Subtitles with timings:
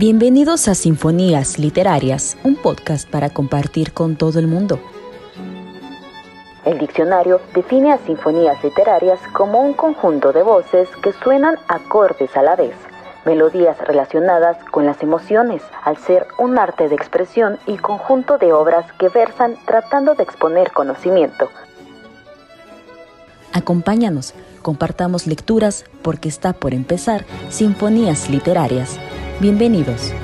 [0.00, 4.80] Bienvenidos a Sinfonías Literarias, un podcast para compartir con todo el mundo.
[6.64, 12.40] El diccionario define a sinfonías literarias como un conjunto de voces que suenan acordes a
[12.40, 12.72] la vez,
[13.26, 18.90] melodías relacionadas con las emociones, al ser un arte de expresión y conjunto de obras
[18.98, 21.50] que versan tratando de exponer conocimiento.
[23.52, 28.98] Acompáñanos, compartamos lecturas porque está por empezar Sinfonías Literarias.
[29.40, 30.14] Bienvenidos.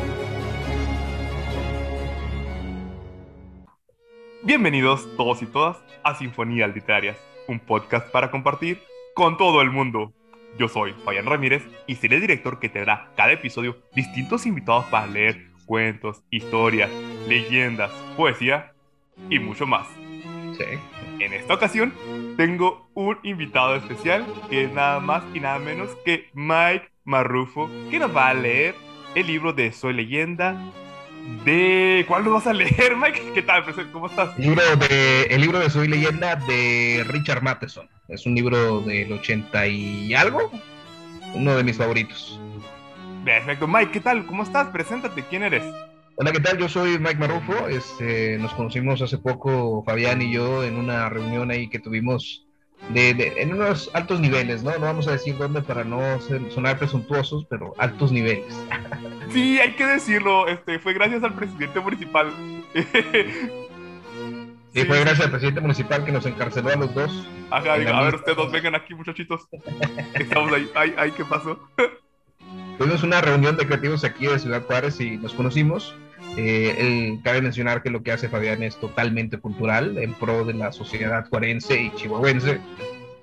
[4.42, 7.16] Bienvenidos todos y todas a Sinfonías Literarias,
[7.48, 8.82] un podcast para compartir
[9.14, 10.12] con todo el mundo.
[10.58, 15.06] Yo soy Fabián Ramírez y seré el director que tendrá cada episodio distintos invitados para
[15.06, 16.90] leer cuentos, historias,
[17.26, 18.74] leyendas, poesía
[19.30, 19.88] y mucho más.
[21.18, 21.94] En esta ocasión
[22.36, 27.98] tengo un invitado especial que es nada más y nada menos que Mike Marrufo, que
[27.98, 28.74] nos va a leer
[29.16, 30.62] el libro de Soy Leyenda
[31.46, 32.04] de...
[32.06, 33.32] ¿Cuál lo vas a leer, Mike?
[33.34, 33.64] ¿Qué tal?
[33.90, 34.38] ¿Cómo estás?
[34.38, 37.88] El libro de, el libro de Soy Leyenda de Richard Matheson.
[38.08, 40.50] Es un libro del 80 y algo.
[41.32, 42.38] Uno de mis favoritos.
[43.24, 43.66] Perfecto.
[43.66, 44.26] Mike, ¿qué tal?
[44.26, 44.68] ¿Cómo estás?
[44.68, 45.22] Preséntate.
[45.22, 45.64] ¿Quién eres?
[46.16, 46.58] Hola, ¿qué tal?
[46.58, 47.68] Yo soy Mike Marufo.
[47.68, 52.45] Este, nos conocimos hace poco, Fabián y yo, en una reunión ahí que tuvimos
[52.90, 54.72] de, en unos altos niveles, ¿no?
[54.72, 56.00] No vamos a decir dónde para no
[56.50, 58.54] sonar presuntuosos, pero altos niveles.
[59.28, 62.32] Sí, hay que decirlo, este, fue gracias al presidente municipal.
[64.72, 67.26] Sí, fue gracias al presidente municipal que nos encarceló a los dos.
[67.50, 69.48] Ajá, a ver, ustedes dos vengan aquí, muchachitos.
[70.14, 71.58] Estamos ahí, ay, ay, ¿qué pasó?
[72.76, 75.96] Tuvimos una reunión de creativos aquí de Ciudad Juárez y nos conocimos.
[76.36, 80.72] Eh, cabe mencionar que lo que hace Fabián es totalmente cultural, en pro de la
[80.72, 82.58] sociedad juarense y chihuahuense.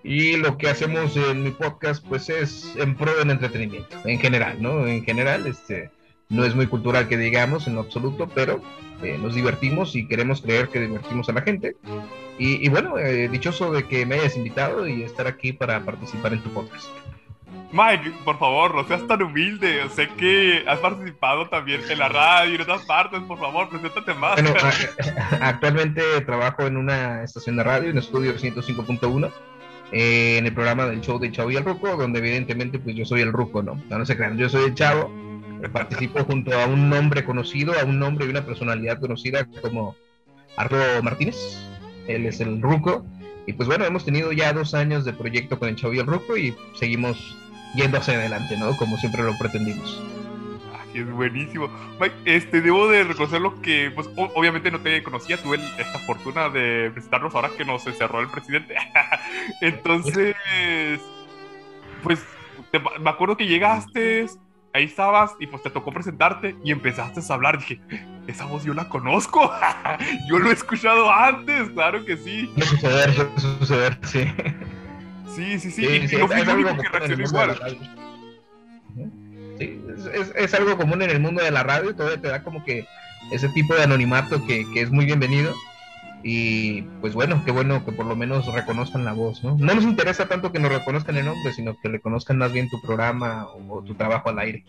[0.03, 4.61] Y lo que hacemos en mi podcast, pues es en pro del entretenimiento, en general,
[4.61, 4.85] ¿no?
[4.85, 5.91] En general, este,
[6.29, 8.61] no es muy cultural que digamos en absoluto, pero
[9.01, 11.75] eh, nos divertimos y queremos creer que divertimos a la gente.
[12.39, 16.41] Y, bueno, eh, dichoso de que me hayas invitado y estar aquí para participar en
[16.41, 16.87] tu podcast.
[17.73, 19.81] Mike, por favor, no seas tan humilde.
[19.95, 23.19] Sé que has participado también en la radio y en otras partes.
[23.21, 24.35] Por favor, preséntate más.
[24.35, 24.55] Bueno,
[25.41, 29.31] actualmente trabajo en una estación de radio, en Estudio 105.1,
[29.91, 33.05] eh, en el programa del show de Chavo y el Ruco, donde evidentemente pues yo
[33.05, 33.81] soy el Ruco, ¿no?
[33.89, 35.11] No, no se crean, yo soy el Chavo.
[35.71, 39.95] Participo junto a un nombre conocido, a un nombre y una personalidad conocida como
[40.57, 41.57] Arlo Martínez.
[42.07, 43.03] Él es el Ruco.
[43.47, 46.05] Y pues bueno, hemos tenido ya dos años de proyecto con el Chavo y el
[46.05, 47.35] Ruco y seguimos
[47.73, 48.75] yendo hacia adelante, ¿no?
[48.77, 50.01] Como siempre lo pretendimos.
[50.73, 51.69] Ay, es buenísimo.
[51.99, 56.49] Mike, este, debo de reconocer lo que, pues, obviamente no te conocía, tuve esta fortuna
[56.49, 58.75] de presentarnos ahora que nos encerró el presidente.
[59.61, 60.35] Entonces,
[62.03, 62.23] pues,
[62.99, 64.27] me acuerdo que llegaste,
[64.73, 67.59] ahí estabas y pues te tocó presentarte y empezaste a hablar.
[67.59, 67.79] Dije,
[68.27, 69.51] esa voz yo la conozco.
[70.27, 72.51] yo lo he escuchado antes, claro que sí.
[72.57, 74.25] Suceder, suceder, sí.
[75.35, 75.85] Sí, sí, sí.
[75.85, 77.57] el único que reaccionó igual.
[79.57, 79.81] Sí,
[80.13, 82.85] es, es, algo común en el mundo de la radio todavía te da como que
[83.31, 85.53] ese tipo de anonimato que, que, es muy bienvenido.
[86.25, 89.57] Y pues bueno, qué bueno que por lo menos reconozcan la voz, ¿no?
[89.57, 92.81] No nos interesa tanto que nos reconozcan el nombre, sino que reconozcan más bien tu
[92.81, 94.63] programa o, tu trabajo al aire.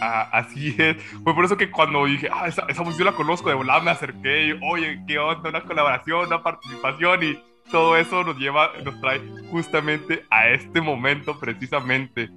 [0.00, 0.96] Ah, así es.
[1.24, 3.80] Fue por eso que cuando dije, ah, esa, esa voz yo la conozco, de volada
[3.80, 8.72] me acerqué y, oye, qué onda, una colaboración, una participación y todo eso nos lleva,
[8.84, 9.20] nos trae
[9.50, 12.30] justamente a este momento precisamente.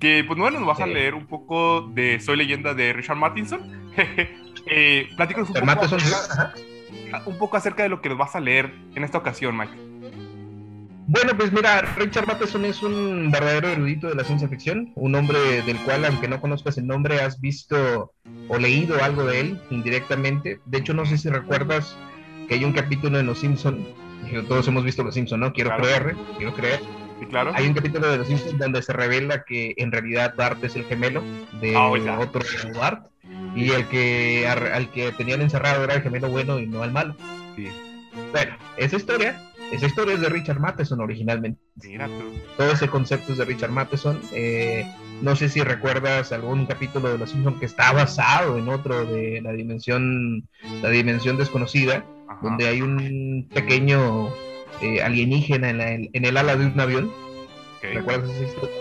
[0.00, 3.92] Que, pues bueno, nos vas a leer un poco de Soy leyenda de Richard Martinson.
[4.66, 5.86] eh, platícanos un poco,
[7.26, 9.94] un poco acerca de lo que nos vas a leer en esta ocasión, Mike.
[11.06, 15.38] Bueno, pues mira, Richard Matheson es un verdadero erudito de la ciencia ficción, un hombre
[15.62, 18.14] del cual, aunque no conozcas el nombre, has visto
[18.48, 20.60] o leído algo de él indirectamente.
[20.64, 21.94] De hecho, no sé si recuerdas
[22.48, 23.86] que hay un capítulo en Los Simpson
[24.48, 25.52] todos hemos visto Los Simpsons, ¿no?
[25.52, 26.80] Quiero creer, quiero creer.
[27.20, 27.52] Sí, claro.
[27.54, 30.84] Hay un capítulo de Los Simpsons donde se revela que en realidad Bart es el
[30.84, 31.22] gemelo
[31.60, 31.88] de ah,
[32.18, 32.42] otro
[32.74, 33.06] Bart
[33.54, 37.14] y el que al que tenían encerrado era el gemelo bueno y no el malo.
[37.56, 37.68] Sí.
[38.32, 39.40] Bueno, esa historia,
[39.72, 41.60] esa historia es de Richard Matheson originalmente.
[41.82, 42.32] Mira tú.
[42.56, 44.20] Todo ese concepto es de Richard Matheson.
[44.32, 44.86] Eh,
[45.22, 49.40] no sé si recuerdas algún capítulo de Los Simpsons que está basado en otro de
[49.40, 50.48] la dimensión,
[50.82, 52.04] la dimensión desconocida
[52.42, 54.28] donde hay un pequeño
[54.80, 57.12] eh, alienígena en, el ala de un avión.
[57.82, 58.76] ¿Recuerdas esa historia?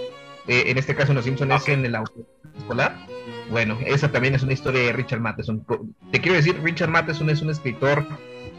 [0.47, 2.25] Eh, en este caso en Los Simpsons es en el auto
[2.57, 2.95] escolar.
[3.49, 5.65] Bueno, esa también es una historia de Richard Matheson.
[6.11, 8.05] Te quiero decir, Richard Matheson es un escritor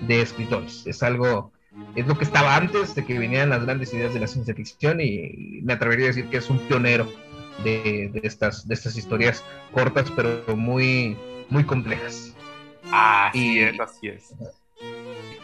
[0.02, 0.87] de escritores.
[0.87, 1.52] Es algo,
[1.94, 5.00] es lo que estaba antes de que vinieran las grandes ideas de la ciencia ficción
[5.00, 7.11] y, me atrevería a decir que es un pionero
[7.62, 11.17] de, estas, de estas historias cortas, pero muy,
[11.50, 12.35] muy complejas.
[12.91, 14.35] Así es, así es.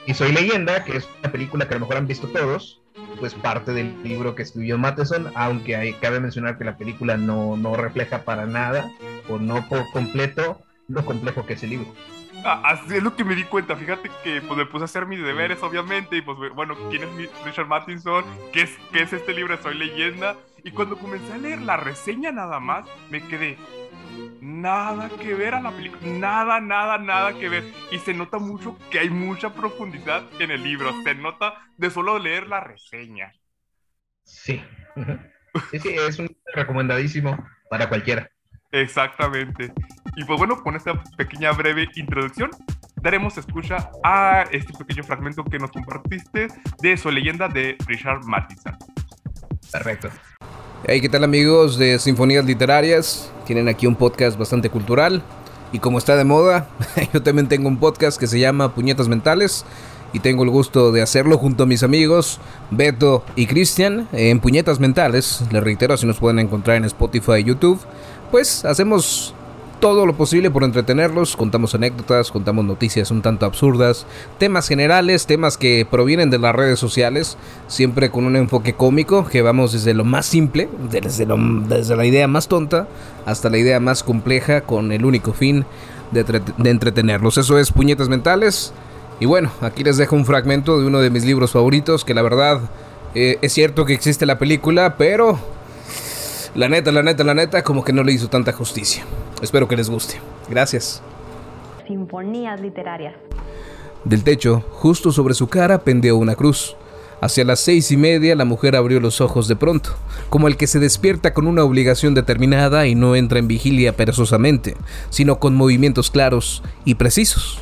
[0.07, 2.81] Y Soy Leyenda, que es una película que a lo mejor han visto todos,
[3.19, 7.57] pues parte del libro que escribió Matheson, aunque hay, cabe mencionar que la película no,
[7.57, 8.91] no refleja para nada,
[9.29, 11.95] o no por completo, lo complejo que es el libro.
[12.45, 13.77] Ah, es lo que me di cuenta.
[13.77, 16.17] Fíjate que pues, me puse a hacer mis deberes, obviamente.
[16.17, 18.25] Y pues, bueno, ¿quién es Richard Matheson?
[18.53, 19.57] ¿Qué es, ¿Qué es este libro?
[19.63, 20.37] Soy leyenda.
[20.65, 23.59] Y cuando comencé a leer la reseña nada más, me quedé.
[24.41, 26.01] Nada que ver a la película.
[26.05, 27.65] Nada, nada, nada que ver.
[27.91, 30.93] Y se nota mucho que hay mucha profundidad en el libro.
[31.03, 33.33] Se nota de solo leer la reseña.
[34.25, 34.63] Sí.
[35.73, 37.37] Sí, sí, es un recomendadísimo
[37.69, 38.31] para cualquiera.
[38.71, 39.73] Exactamente.
[40.17, 42.51] Y pues bueno, con esta pequeña breve introducción,
[43.03, 46.49] daremos escucha a este pequeño fragmento que nos compartiste
[46.81, 48.77] de su leyenda de Richard Matheson.
[49.73, 50.11] Perfecto.
[50.87, 53.31] Hey, ¿qué tal amigos de Sinfonías Literarias?
[53.45, 55.23] Tienen aquí un podcast bastante cultural.
[55.73, 56.69] Y como está de moda,
[57.13, 59.67] yo también tengo un podcast que se llama Puñetas Mentales.
[60.15, 62.41] Y tengo el gusto de hacerlo junto a mis amigos
[62.71, 65.43] Beto y Cristian en Puñetas Mentales.
[65.53, 67.81] Les reitero, si nos pueden encontrar en Spotify y YouTube
[68.31, 69.35] pues hacemos
[69.81, 74.07] todo lo posible por entretenerlos, contamos anécdotas, contamos noticias un tanto absurdas,
[74.39, 79.41] temas generales, temas que provienen de las redes sociales, siempre con un enfoque cómico, que
[79.43, 81.27] vamos desde lo más simple, desde,
[81.97, 82.87] la idea más tonta,
[83.25, 85.65] hasta la idea más compleja, con el único fin
[86.13, 87.39] de, entretenerlos.
[87.39, 88.73] Eso es Puñetas Mentales.
[89.19, 92.23] Y bueno, aquí les dejo un fragmento de uno de mis libros favoritos, que la
[92.23, 92.61] verdad
[93.15, 95.39] eh, es cierto que existe la película, pero
[96.55, 99.05] la neta, la neta, la neta, como que no le hizo tanta justicia.
[99.43, 100.21] Espero que les guste.
[100.49, 101.03] Gracias.
[101.87, 103.15] Sinfonías literarias.
[104.05, 106.77] Del techo, justo sobre su cara, pendeó una cruz.
[107.21, 109.91] Hacia las seis y media la mujer abrió los ojos de pronto,
[110.31, 114.75] como el que se despierta con una obligación determinada y no entra en vigilia perezosamente,
[115.11, 117.59] sino con movimientos claros y precisos.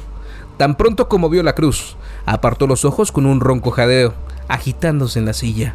[0.59, 4.15] Tan pronto como vio la cruz, apartó los ojos con un ronco jadeo,
[4.47, 5.75] agitándose en la silla,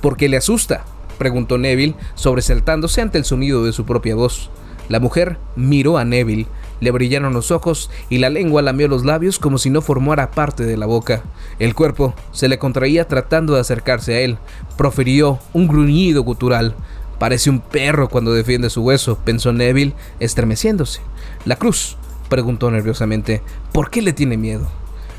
[0.00, 0.84] porque le asusta
[1.14, 4.50] preguntó Neville, sobresaltándose ante el sonido de su propia voz.
[4.88, 6.46] La mujer miró a Neville,
[6.80, 10.64] le brillaron los ojos y la lengua lamió los labios como si no formara parte
[10.64, 11.22] de la boca.
[11.58, 14.38] El cuerpo se le contraía tratando de acercarse a él.
[14.76, 16.74] Profirió un gruñido gutural.
[17.18, 21.00] Parece un perro cuando defiende su hueso, pensó Neville, estremeciéndose.
[21.44, 21.96] La cruz,
[22.28, 23.40] preguntó nerviosamente,
[23.72, 24.68] ¿por qué le tiene miedo?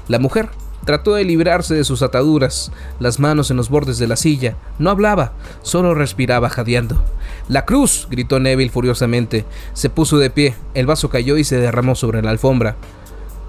[0.08, 0.50] La mujer
[0.86, 4.56] Trató de librarse de sus ataduras, las manos en los bordes de la silla.
[4.78, 5.34] No hablaba,
[5.64, 7.02] solo respiraba jadeando.
[7.48, 8.08] ¡La cruz!
[8.10, 9.46] gritó Neville furiosamente.
[9.74, 12.76] Se puso de pie, el vaso cayó y se derramó sobre la alfombra.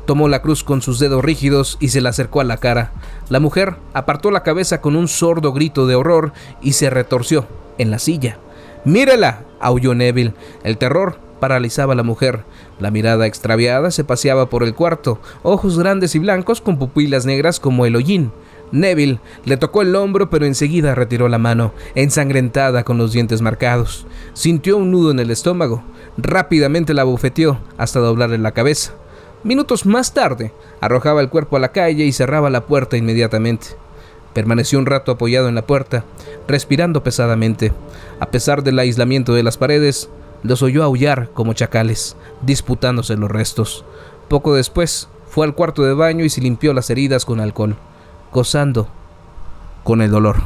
[0.07, 2.93] Tomó la cruz con sus dedos rígidos y se la acercó a la cara.
[3.29, 7.47] La mujer apartó la cabeza con un sordo grito de horror y se retorció
[7.77, 8.39] en la silla.
[8.85, 9.41] ¡Mírela!
[9.61, 10.33] aulló Neville.
[10.63, 12.45] El terror paralizaba a la mujer.
[12.79, 17.59] La mirada extraviada se paseaba por el cuarto, ojos grandes y blancos con pupilas negras
[17.59, 18.33] como el hollín.
[18.73, 24.07] Neville le tocó el hombro pero enseguida retiró la mano, ensangrentada con los dientes marcados.
[24.35, 25.83] Sintió un nudo en el estómago.
[26.19, 28.93] Rápidamente la bufeteó hasta doblarle la cabeza.
[29.43, 33.69] Minutos más tarde, arrojaba el cuerpo a la calle y cerraba la puerta inmediatamente.
[34.33, 36.05] Permaneció un rato apoyado en la puerta,
[36.47, 37.73] respirando pesadamente.
[38.21, 40.11] A pesar del aislamiento de las paredes,
[40.43, 43.85] los oyó aullar como chacales, disputándose los restos.
[44.29, 47.77] Poco después, fue al cuarto de baño y se limpió las heridas con alcohol,
[48.33, 48.89] gozando
[49.85, 50.37] con el dolor.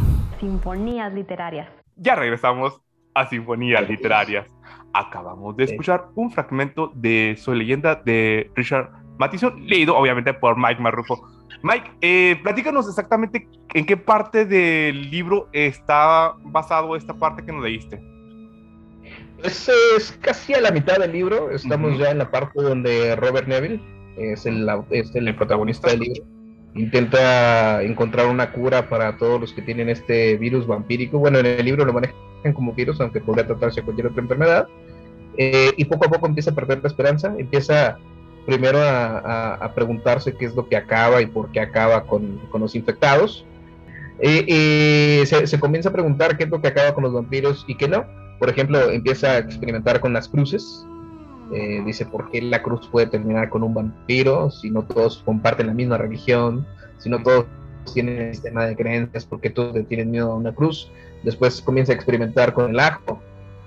[0.40, 1.68] Sinfonías literarias.
[1.97, 2.80] Ya regresamos
[3.14, 4.47] a Sinfonías literarias.
[4.92, 10.80] Acabamos de escuchar un fragmento de su leyenda de Richard Matheson, leído obviamente por Mike
[10.80, 11.25] Marrufo.
[11.62, 17.62] Mike, eh, platícanos exactamente en qué parte del libro está basado esta parte que nos
[17.62, 18.02] leíste.
[19.42, 21.50] Es, es, casi a la mitad del libro.
[21.50, 23.80] Estamos ya en la parte donde Robert Neville
[24.16, 26.25] es el, es el protagonista del libro.
[26.75, 31.18] Intenta encontrar una cura para todos los que tienen este virus vampírico.
[31.18, 32.14] Bueno, en el libro lo manejan
[32.54, 34.68] como virus, aunque podría tratarse de cualquier otra enfermedad.
[35.37, 37.35] Eh, y poco a poco empieza a perder la esperanza.
[37.38, 37.99] Empieza
[38.47, 42.61] primero a, a, preguntarse qué es lo que acaba y por qué acaba con, con
[42.61, 43.47] los infectados.
[44.20, 44.44] Eh,
[45.23, 47.75] y se, se comienza a preguntar qué es lo que acaba con los vampiros y
[47.76, 48.04] qué no
[48.40, 50.87] por ejemplo, empieza a experimentar con las cruces.
[51.52, 55.66] Eh, dice, ¿por qué la cruz puede terminar con un vampiro si no todos comparten
[55.66, 56.66] la misma religión?
[56.97, 57.44] Si no todos
[57.92, 60.90] tienen el sistema de creencias, ¿por qué todos tienen miedo a una cruz?
[61.23, 63.20] Después comienza a experimentar con el ajo.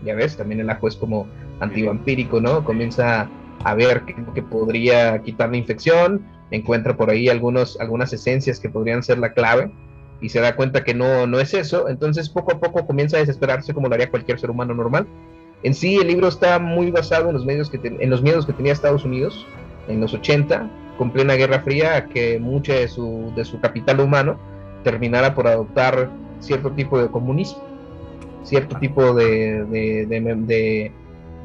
[0.03, 1.27] Ya ves, también el ajo es como
[1.59, 2.65] antivampírico, ¿no?
[2.65, 3.29] Comienza
[3.63, 4.01] a ver
[4.33, 6.25] qué podría quitar la infección.
[6.49, 9.71] Encuentra por ahí algunos, algunas esencias que podrían ser la clave
[10.21, 13.19] y se da cuenta que no, no es eso, entonces poco a poco comienza a
[13.19, 15.05] desesperarse como lo haría cualquier ser humano normal
[15.63, 18.53] En sí, el libro está muy basado en los, medios que en los miedos que
[18.53, 19.45] tenía Estados Unidos
[19.87, 24.39] en los 80, con plena Guerra Fría, que mucho de su, de su capital humano
[24.83, 27.63] terminara por adoptar cierto tipo de comunismo,
[28.43, 30.91] cierto tipo de, de,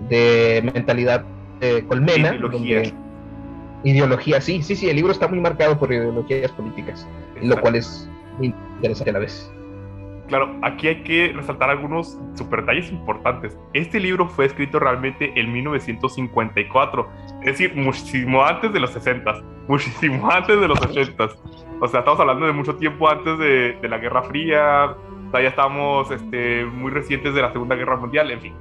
[0.08, 1.24] de, mentalidad
[1.88, 2.34] colmena.
[2.34, 2.82] Ideología.
[3.84, 7.06] ideología, sí, sí, sí, el libro está muy marcado por ideologías políticas,
[7.42, 8.08] lo cual es
[8.38, 9.52] muy interesante a la vez.
[10.28, 13.56] Claro, aquí hay que resaltar algunos super detalles importantes.
[13.72, 17.08] Este libro fue escrito realmente en 1954,
[17.40, 21.28] es decir, muchísimo antes de los 60, muchísimo antes de los 80.
[21.80, 24.94] O sea, estamos hablando de mucho tiempo antes de, la Guerra Fría,
[25.32, 28.54] ya estamos este, muy recientes de la Segunda Guerra Mundial, en fin.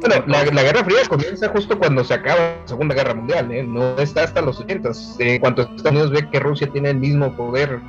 [0.00, 3.62] Bueno, la, Guerra Fría comienza justo cuando se acaba la Segunda Guerra Mundial, ¿eh?
[3.62, 4.90] no está hasta los 80.
[5.20, 7.80] En cuanto Estados Unidos ve que Rusia tiene el mismo poder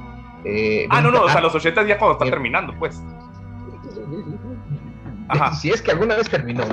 [0.44, 3.02] eh, ah, no, no, o sea, los 80 ya cuando está terminando, pues.
[5.28, 5.54] Ajá.
[5.62, 6.64] Si es que alguna vez terminó.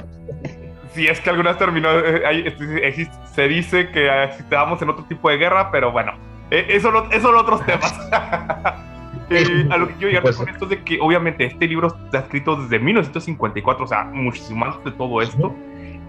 [0.93, 5.37] Si es que alguna vez terminó, eh, se dice que estábamos en otro tipo de
[5.37, 6.13] guerra, pero bueno,
[6.51, 7.93] eh, eso, son otros temas.
[8.11, 12.21] a lo que quiero llegar pues, con esto es de que obviamente este libro está
[12.21, 15.55] escrito desde 1954, o sea, muchísimo antes de todo esto.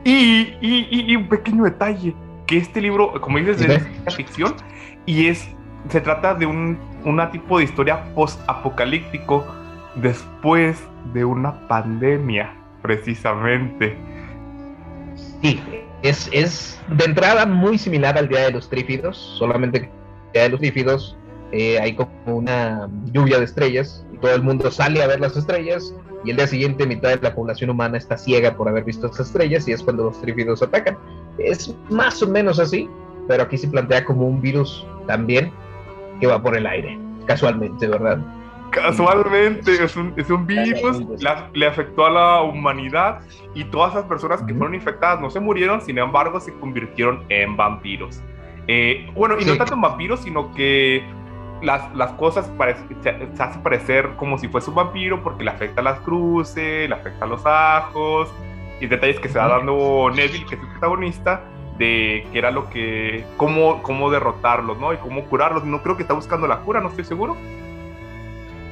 [0.05, 2.15] Y, y, y, un pequeño detalle,
[2.47, 4.55] que este libro, como dices, es de ficción
[5.05, 5.53] y es
[5.87, 9.45] se trata de un una tipo de historia post-apocalíptico
[9.95, 10.77] después
[11.13, 13.97] de una pandemia, precisamente.
[15.41, 15.59] Sí,
[16.01, 20.43] es, es de entrada muy similar al Día de los Trífidos, solamente que el Día
[20.43, 21.17] de los Trífidos
[21.51, 25.35] eh, hay como una lluvia de estrellas y todo el mundo sale a ver las
[25.35, 29.07] estrellas y el día siguiente mitad de la población humana está ciega por haber visto
[29.07, 30.97] esas estrellas y es cuando los trífidos atacan.
[31.37, 32.89] Es más o menos así,
[33.27, 35.51] pero aquí se plantea como un virus también
[36.19, 38.19] que va por el aire, casualmente, ¿verdad?
[38.71, 41.03] Casualmente, es un, es un virus,
[41.53, 43.19] le afectó a la humanidad
[43.55, 47.57] y todas esas personas que fueron infectadas no se murieron, sin embargo se convirtieron en
[47.57, 48.21] vampiros.
[48.67, 51.03] Eh, bueno, y no tanto en vampiros, sino que
[51.63, 52.51] las, las cosas
[53.01, 56.95] se, se, hace parecer como si fuese un vampiro porque le afecta las cruces, le
[56.95, 58.31] afecta los ajos
[58.79, 61.41] y detalles que se va dando Neville, que es el protagonista,
[61.79, 64.93] de qué era lo que, cómo, cómo derrotarlos, ¿no?
[64.93, 65.63] Y cómo curarlos.
[65.63, 67.37] No creo que está buscando la cura, no estoy seguro.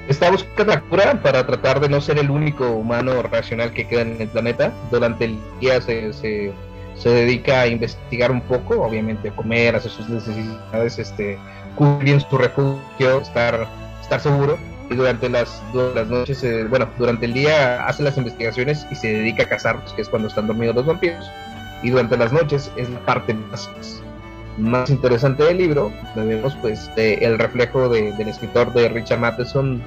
[0.09, 4.01] Está buscando la cura para tratar de no ser el único humano racional que queda
[4.01, 4.73] en el planeta.
[4.91, 6.51] Durante el día se, se,
[6.95, 11.39] se dedica a investigar un poco, obviamente a comer, hacer sus necesidades, este,
[11.75, 13.67] cubrir su refugio, estar,
[14.01, 14.57] estar seguro.
[14.89, 15.61] Y durante las,
[15.95, 19.93] las noches, eh, bueno, durante el día hace las investigaciones y se dedica a cazarlos,
[19.93, 21.25] que es cuando están dormidos los vampiros
[21.83, 23.69] y durante las noches es la parte más,
[24.57, 29.81] más interesante del libro, vemos pues el reflejo del escritor de Richard Matheson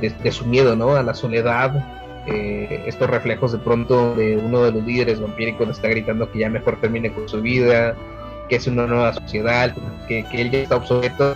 [0.00, 0.96] de, su miedo ¿no?
[0.96, 1.84] a la soledad,
[2.26, 6.50] eh, estos reflejos de pronto de uno de los líderes vampíricos está gritando que ya
[6.50, 7.94] mejor termine con su vida,
[8.48, 9.74] que es una nueva sociedad,
[10.06, 11.34] que, que él ya está obsoleto,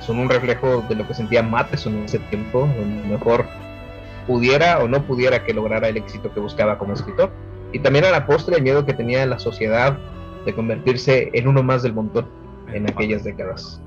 [0.00, 2.68] son un reflejo de lo que sentía Matheson en ese tiempo,
[3.08, 3.46] mejor
[4.26, 7.30] pudiera o no pudiera que lograra el éxito que buscaba como escritor
[7.76, 9.98] y también a la postre el miedo que tenía la sociedad
[10.46, 12.26] de convertirse en uno más del montón
[12.72, 13.82] en aquellas décadas.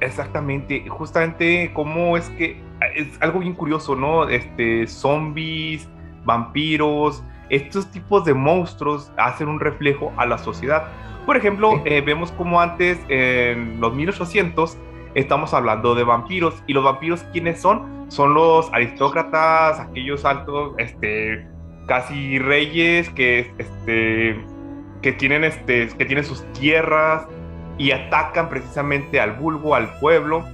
[0.00, 2.60] Exactamente, justamente cómo es que
[2.96, 4.28] es algo bien curioso, ¿no?
[4.28, 5.88] Este, zombies,
[6.26, 10.88] vampiros, estos tipos de monstruos hacen un reflejo a la sociedad.
[11.24, 14.76] Por ejemplo, eh, vemos como antes, en los 1800,
[15.14, 16.62] estamos hablando de vampiros.
[16.66, 18.04] ¿Y los vampiros quiénes son?
[18.08, 21.53] Son los aristócratas, aquellos altos, este,
[21.86, 24.36] casi reyes que, este,
[25.02, 27.26] que, tienen, este, que tienen sus tierras
[27.78, 30.44] y atacan precisamente al vulgo, al pueblo.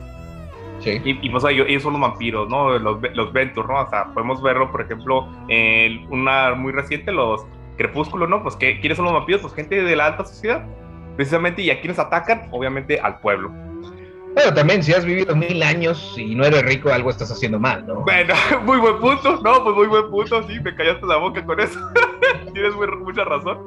[0.80, 1.00] Sí.
[1.04, 2.78] Y, pues ellos, son los vampiros, ¿no?
[2.78, 3.82] Los, los Ventus, ¿no?
[3.82, 7.44] O sea, podemos verlo, por ejemplo, en una muy reciente, los
[7.76, 8.42] Crepúsculos, ¿no?
[8.42, 9.40] Pues, ¿quiénes son los vampiros?
[9.40, 10.66] Pues gente de la alta sociedad,
[11.16, 13.50] precisamente, y a quienes atacan, obviamente, al pueblo.
[14.34, 17.86] Pero también, si has vivido mil años y no eres rico, algo estás haciendo mal,
[17.86, 18.02] ¿no?
[18.02, 18.34] Bueno,
[18.64, 19.40] muy buen punto.
[19.42, 20.46] No, pues muy buen punto.
[20.46, 21.78] Sí, me callaste la boca con eso.
[22.52, 23.58] Tienes mucha razón.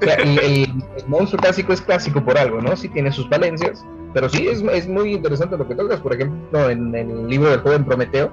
[0.00, 0.72] el,
[1.06, 2.76] monstruo clásico es clásico por algo, ¿no?
[2.76, 3.84] Sí tiene sus valencias.
[4.14, 6.00] Pero sí, es, es muy interesante lo que tocas.
[6.00, 8.32] Por ejemplo, en, el libro del joven Prometeo,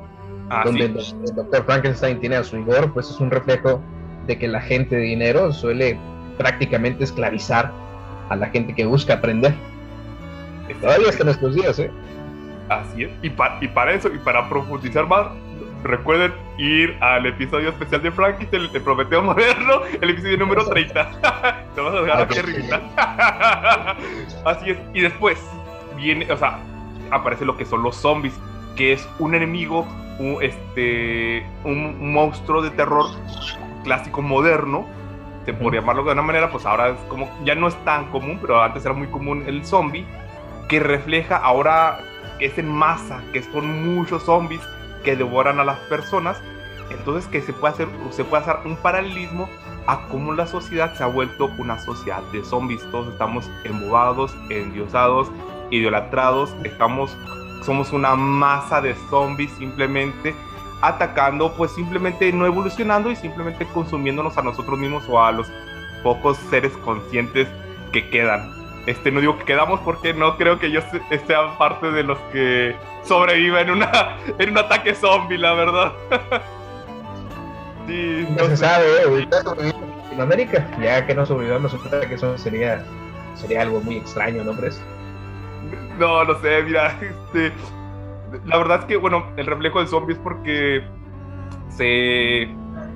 [0.49, 0.95] ah, donde el,
[1.35, 3.81] doctor Frankenstein tiene a su Igor, pues es un reflejo
[4.27, 5.97] de que la gente de dinero suele
[6.37, 7.71] prácticamente esclavizar
[8.29, 9.53] a la gente que busca aprender.
[10.81, 11.91] Todavía hasta nuestros días, ¿eh?
[12.69, 13.11] Así es.
[13.21, 15.27] Y, y para eso, y para profundizar más,
[15.83, 21.11] recuerden ir al episodio especial de Frankenstein, el Prometeo Moderno, el episodio número 30.
[21.75, 22.81] Te vas a dejar aquí arriba.
[24.45, 24.77] Así es.
[24.93, 25.37] Y después
[25.97, 26.59] viene, o sea,
[27.11, 28.33] aparece lo que son los zombies,
[28.75, 29.85] que es un enemigo,
[30.19, 33.05] un, este, un monstruo de terror
[33.83, 34.85] clásico moderno,
[35.45, 38.39] se por llamarlo de una manera, pues ahora es como, ya no es tan común,
[38.39, 40.05] pero antes era muy común el zombie,
[40.73, 41.99] que refleja ahora
[42.39, 44.61] que es en masa, que son muchos zombies
[45.03, 46.41] que devoran a las personas,
[46.89, 49.47] entonces que se puede hacer, se puede hacer un paralelismo
[49.85, 55.29] a cómo la sociedad se ha vuelto una sociedad de zombies, todos estamos embobados, endiosados,
[55.69, 57.15] idolatrados, estamos,
[57.63, 60.33] somos una masa de zombies simplemente
[60.81, 65.51] atacando, pues simplemente no evolucionando y simplemente consumiéndonos a nosotros mismos o a los
[66.01, 67.47] pocos seres conscientes
[67.91, 68.62] que quedan.
[68.85, 70.81] Este, no digo que quedamos porque no creo que yo
[71.25, 75.93] sea parte de los que sobreviven en, una, en un ataque zombie, la verdad.
[77.87, 79.27] sí, no, se sabe, ¿eh?
[79.27, 79.29] en
[80.03, 82.83] Latinoamérica, ya que no sobrevivamos ataques zombies sería,
[83.35, 84.81] sería algo muy extraño, ¿no crees?
[85.97, 87.53] No, no sé, mira, este,
[88.45, 90.83] la verdad es que, bueno, el reflejo del zombie es porque
[91.69, 92.49] se,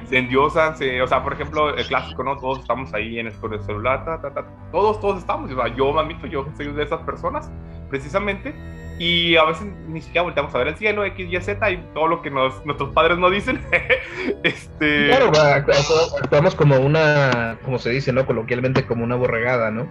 [0.09, 2.37] se endiosan, se, o sea, por ejemplo, el clásico, ¿no?
[2.37, 6.47] Todos estamos ahí en el, celular, ta, ta, ta, todos, todos estamos, yo, mamito, yo
[6.55, 7.51] soy de esas personas,
[7.89, 8.53] precisamente,
[8.99, 12.07] y a veces ni siquiera volteamos a ver el cielo, X, Y, Z, y todo
[12.07, 13.61] lo que nos, nuestros padres nos dicen.
[14.43, 15.07] este...
[15.07, 18.25] Claro, actuamos como una, como se dice, ¿no?
[18.25, 19.87] Coloquialmente, como una borregada, ¿no?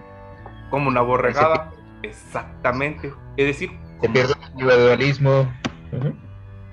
[0.69, 1.71] Como una borregada,
[2.01, 3.13] exactamente.
[3.37, 3.71] Es decir,
[4.01, 5.47] se pierde el individualismo.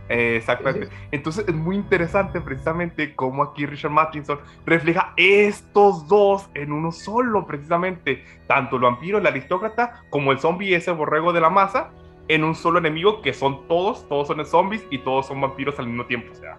[0.08, 0.88] Exactamente.
[1.10, 7.46] Entonces es muy interesante precisamente cómo aquí Richard Mattinson refleja estos dos en uno solo,
[7.46, 8.24] precisamente.
[8.46, 11.90] Tanto el vampiro, el aristócrata, como el zombie, ese borrego de la masa,
[12.28, 15.86] en un solo enemigo que son todos, todos son zombies y todos son vampiros al
[15.86, 16.32] mismo tiempo.
[16.32, 16.58] O sea,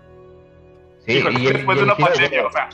[1.06, 2.70] sí, y después de una pandemia, o sea,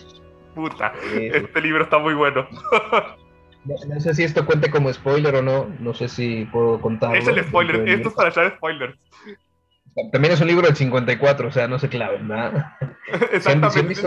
[0.56, 2.48] puta, este libro está muy bueno.
[3.64, 7.16] No, sé si esto cuente como spoiler o no, no sé si puedo contar.
[7.16, 8.98] Es el spoiler, esto es para echar spoilers.
[10.12, 12.74] También es un libro del 54, o sea, no se claven, ¿verdad?
[13.34, 14.02] Exactamente, es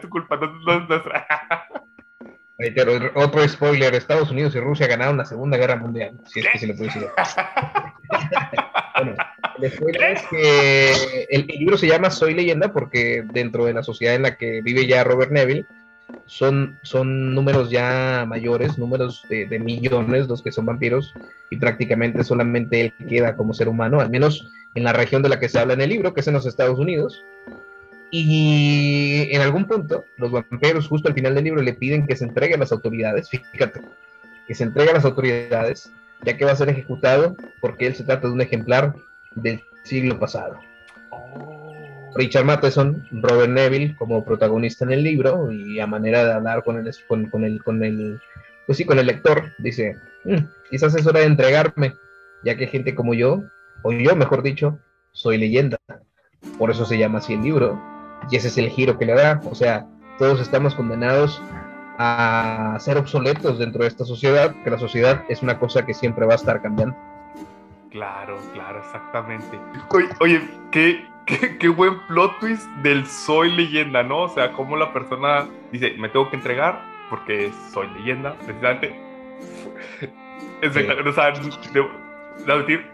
[0.00, 1.26] tu culpa, no, es nuestra.
[3.14, 6.66] otro spoiler, Estados Unidos y Rusia ganaron la Segunda Guerra Mundial, si es que se
[6.68, 7.08] le puede decir.
[8.96, 9.14] bueno,
[9.58, 14.14] el spoiler es que el libro se llama Soy leyenda porque dentro de la sociedad
[14.14, 15.66] en la que vive ya Robert Neville,
[16.26, 21.14] son, son números ya mayores, números de, millones los que son vampiros
[21.50, 25.38] y prácticamente solamente él queda como ser humano, al menos en la región de la
[25.38, 27.24] que se habla en el libro, que es en los Estados Unidos.
[28.10, 32.24] Y en algún punto, los vampiros, justo al final del libro, le piden que se
[32.24, 33.80] entregue a las autoridades, fíjate,
[34.46, 35.90] que se entregue a las autoridades,
[36.22, 38.94] ya que va a ser ejecutado porque él se trata de un ejemplar
[39.34, 40.58] del siglo pasado.
[42.14, 46.76] Richard Matheson, Robert Neville como protagonista en el libro y a manera de hablar con
[46.76, 48.20] el, con, el, con el,
[48.66, 50.36] pues sí, con el lector, dice, mm,
[50.70, 51.94] es hora de entregarme,
[52.44, 53.42] ya que gente como yo,
[53.82, 54.78] o yo mejor dicho,
[55.12, 55.78] soy leyenda.
[56.58, 57.80] Por eso se llama así el libro.
[58.30, 59.40] Y ese es el giro que le da.
[59.44, 59.86] O sea,
[60.18, 61.42] todos estamos condenados
[61.98, 66.26] a ser obsoletos dentro de esta sociedad, que la sociedad es una cosa que siempre
[66.26, 66.96] va a estar cambiando.
[67.90, 69.60] Claro, claro, exactamente.
[69.90, 74.22] Oye, oye ¿qué, qué, buen plot twist del soy leyenda, ¿no?
[74.22, 78.98] O sea, cómo la persona dice, me tengo que entregar porque soy leyenda, precisamente.
[80.62, 82.86] Es, O sea, decir,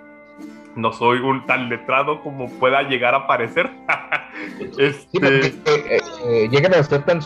[0.75, 3.71] no soy un tan letrado como pueda llegar a parecer.
[4.79, 5.49] este...
[5.49, 7.21] Eh, eh, llegan a ser tan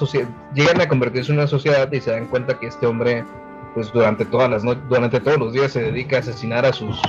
[0.54, 3.24] llegan a convertirse en una sociedad y se dan cuenta que este hombre,
[3.74, 7.00] pues durante todas las durante todos los días se dedica a asesinar a sus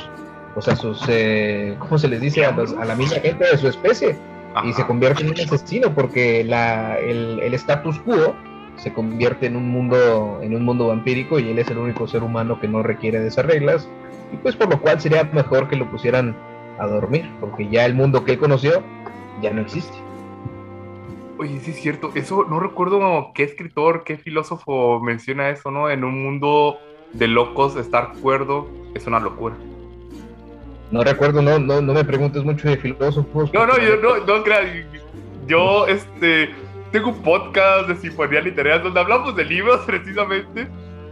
[0.55, 2.45] o sea, sus, eh, ¿cómo se les dice?
[2.45, 4.15] A, la misma gente de su especie.
[4.63, 8.35] Y se convierte en un asesino porque la, el, el status quo
[8.75, 12.23] se convierte en un mundo en un mundo vampírico y él es el único ser
[12.23, 13.87] humano que no requiere de esas reglas
[14.31, 16.35] y pues por lo cual sería mejor que lo pusieran
[16.79, 18.83] a dormir porque ya el mundo que él conoció
[19.41, 19.95] ya no existe.
[21.39, 25.89] Oye, sí es cierto, eso no recuerdo qué escritor, qué filósofo menciona eso, ¿no?
[25.89, 26.77] En un mundo
[27.11, 29.55] de locos estar cuerdo es una locura.
[30.93, 33.51] No recuerdo, no, no, no me preguntes mucho de filósofos.
[33.51, 34.85] No, no, yo no, no creas.
[35.47, 36.53] Yo, este,
[36.91, 40.67] tengo un podcast de sinfonía literaria donde hablamos de libros precisamente.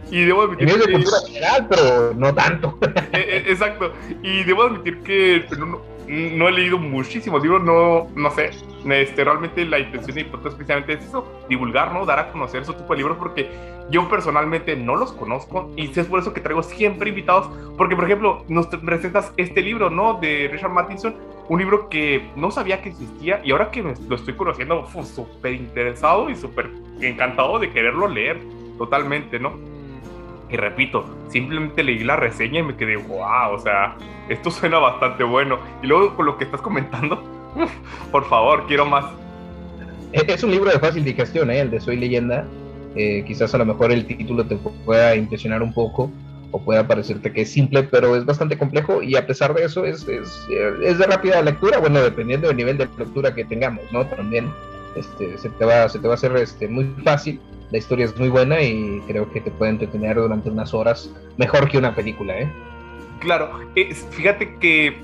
[0.08, 0.78] Y debo admitir que...
[0.78, 2.78] de cultura general, pero no tanto.
[2.82, 3.92] Eh, eh, exacto.
[4.22, 8.50] Y debo admitir que no, no he leído muchísimos libros, no, no sé.
[8.84, 12.04] Este, realmente la intención de podcast precisamente es eso, divulgar, ¿no?
[12.04, 13.48] Dar a conocer esos tipo de libros porque
[13.90, 17.48] yo personalmente no los conozco y es por eso que traigo siempre invitados,
[17.78, 20.14] porque por ejemplo nos presentas este libro, ¿no?
[20.20, 21.14] De Richard Mattinson,
[21.48, 26.28] un libro que no sabía que existía y ahora que lo estoy conociendo, súper interesado
[26.28, 26.68] y súper
[27.00, 28.38] encantado de quererlo leer
[28.76, 29.71] totalmente, ¿no?
[30.52, 33.96] Y repito, simplemente leí la reseña y me quedé, wow, o sea,
[34.28, 35.58] esto suena bastante bueno.
[35.82, 37.22] Y luego con lo que estás comentando,
[38.12, 39.06] por favor, quiero más.
[40.12, 41.60] Es un libro de fácil digestión, ¿eh?
[41.60, 42.46] el de Soy leyenda.
[42.94, 46.10] Eh, quizás a lo mejor el título te pueda impresionar un poco
[46.50, 49.86] o pueda parecerte que es simple, pero es bastante complejo y a pesar de eso
[49.86, 50.46] es, es,
[50.84, 54.04] es de rápida lectura, bueno, dependiendo del nivel de lectura que tengamos, ¿no?
[54.04, 54.52] También
[54.94, 57.40] este, se, te va, se te va a hacer este, muy fácil,
[57.72, 61.68] la historia es muy buena y creo que te puede entretener durante unas horas mejor
[61.70, 62.52] que una película, ¿eh?
[63.20, 63.50] Claro,
[64.10, 65.00] fíjate que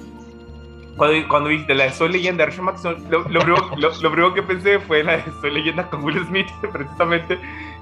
[0.98, 4.78] cuando, cuando viste la de Soy Leyenda de lo, lo, primero, lo, primero, que pensé
[4.80, 7.38] fue la de Soy Leyenda con Will Smith, precisamente.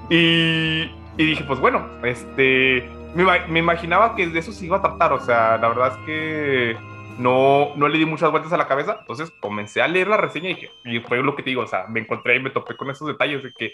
[0.09, 4.81] Y, y dije, pues bueno, este, me, me, imaginaba que de eso se iba a
[4.81, 5.11] tratar.
[5.11, 6.77] O sea, la verdad es que
[7.17, 8.97] no, no le di muchas vueltas a la cabeza.
[9.01, 11.63] Entonces comencé a leer la reseña y, dije, y fue lo que te digo.
[11.63, 13.71] O sea, me encontré y me topé con esos detalles de que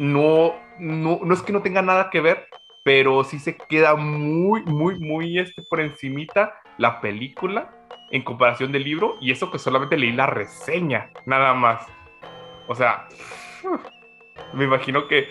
[0.00, 2.46] no, no, no es que no tenga nada que ver,
[2.82, 7.70] pero sí se queda muy, muy, muy este, por encimita la película
[8.10, 11.86] en comparación del libro y eso que solamente leí la reseña, nada más.
[12.66, 13.08] O sea,
[14.54, 15.28] me imagino que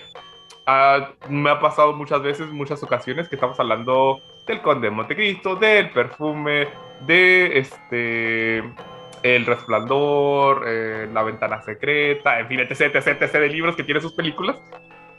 [0.67, 5.55] ah, me ha pasado muchas veces, muchas ocasiones que estamos hablando del Conde de Montecristo,
[5.55, 6.67] del perfume,
[7.07, 8.63] de este
[9.23, 14.01] el Resplandor, eh, La Ventana Secreta, en fin, etc, etc, etc, de libros que tiene
[14.01, 14.57] sus películas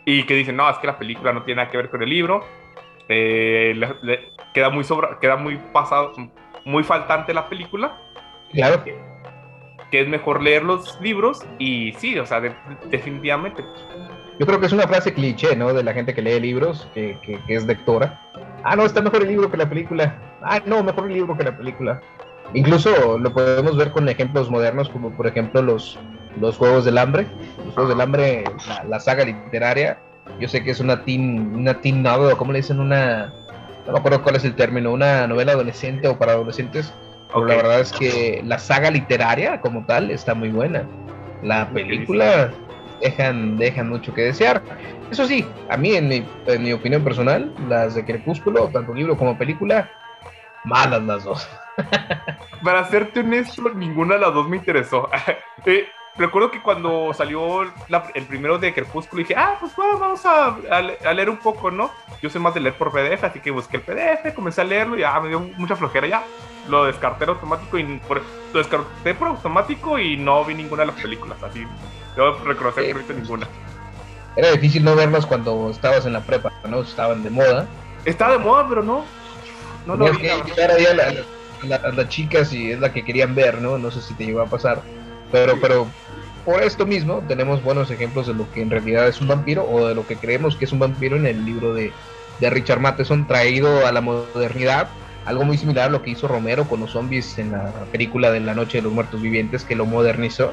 [0.05, 2.09] y que dicen, no, es que la película no tiene nada que ver con el
[2.09, 2.45] libro,
[3.09, 3.79] eh,
[4.55, 6.13] queda muy sobra, queda muy pasado,
[6.65, 7.99] muy faltante la película.
[8.53, 8.83] Claro.
[8.83, 8.97] Que,
[9.91, 12.41] que es mejor leer los libros y sí, o sea,
[12.91, 13.65] definitivamente.
[14.39, 15.73] Yo creo que es una frase cliché, ¿no?
[15.75, 18.19] De la gente que lee libros, que, que, es lectora.
[18.65, 20.17] Ah, no, está mejor el libro que la película.
[20.43, 22.01] Ah, no, mejor el libro que la película.
[22.55, 25.99] Incluso lo podemos ver con ejemplos modernos, como por ejemplo los,
[26.41, 27.27] los Juegos del Hambre.
[27.65, 28.45] Los Juegos del Hambre,
[28.89, 29.99] la, saga literaria.
[30.41, 33.33] Yo sé que es una teen, una teen novel, o como le dicen, una,
[33.87, 36.93] no me acuerdo cuál es el término, una novela adolescente o para adolescentes,
[37.29, 40.85] pero la verdad es que la saga literaria como tal está muy buena.
[41.43, 42.51] La película
[43.01, 44.63] dejan, dejan mucho que desear.
[45.11, 49.17] Eso sí, a mí, en mi, en mi opinión personal, las de Crepúsculo, tanto libro
[49.17, 49.91] como película,
[50.64, 51.49] malas las dos.
[52.64, 55.09] Para serte honesto, ninguna de las dos me interesó.
[55.66, 60.57] Eh, recuerdo que cuando salió el primero de Crepúsculo dije, ah, pues bueno, vamos a,
[60.70, 61.90] a, leer un poco, ¿no?
[62.23, 64.96] Yo soy más de leer por PDF, así que busqué el PDF, comencé a leerlo
[64.96, 66.25] y ya me dio mucha flojera ya.
[66.66, 68.23] Lo descarté automático y por,
[68.55, 71.66] lo descarté por automático y no vi ninguna de las películas, así.
[72.16, 73.46] Debo reconocer que no vi ninguna.
[74.37, 76.81] Era difícil no verlas cuando estabas en la prepa, ¿no?
[76.81, 77.66] Estaban de moda.
[78.05, 79.05] Estaba de moda, pero no.
[79.87, 80.29] No lo vi.
[80.29, 83.79] a las chicas y es la que querían ver, ¿no?
[83.79, 84.83] No sé si te llegó a pasar.
[85.31, 85.87] Pero, pero
[86.45, 89.87] por esto mismo tenemos buenos ejemplos de lo que en realidad es un vampiro o
[89.87, 91.93] de lo que creemos que es un vampiro en el libro de,
[92.40, 94.88] de Richard Matheson traído a la modernidad.
[95.27, 98.40] Algo muy similar a lo que hizo Romero con los zombies en la película de
[98.40, 100.53] La Noche de los Muertos Vivientes, que lo modernizó.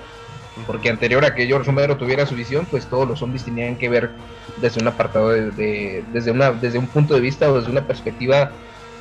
[0.66, 3.90] Porque anterior a que George Romero tuviera su visión, pues todos los zombies tenían que
[3.90, 4.12] ver
[4.60, 8.52] desde un apartado, de, desde, una, desde un punto de vista o desde una perspectiva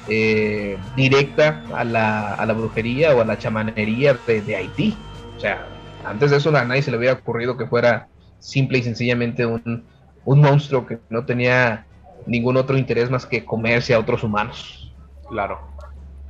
[0.08, 4.96] eh, directa a la, a la, brujería o a la chamanería de, de Haití.
[5.36, 5.66] O sea,
[6.04, 9.84] antes de eso a nadie se le había ocurrido que fuera simple y sencillamente un,
[10.24, 11.86] monstruo que no tenía
[12.26, 14.92] ningún otro interés más que comerse a otros humanos.
[15.28, 15.60] Claro.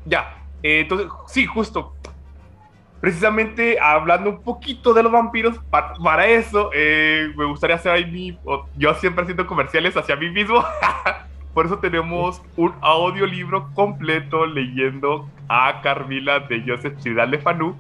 [0.05, 1.95] Ya, eh, entonces, sí, justo.
[3.01, 8.39] Precisamente hablando un poquito de los vampiros, para, eso eh, me gustaría hacer ahí mi.
[8.77, 10.65] Yo siempre haciendo comerciales hacia mí mismo.
[11.57, 17.75] Por eso tenemos un audiolibro completo leyendo a Carmila de Joseph Chidal de Fanú,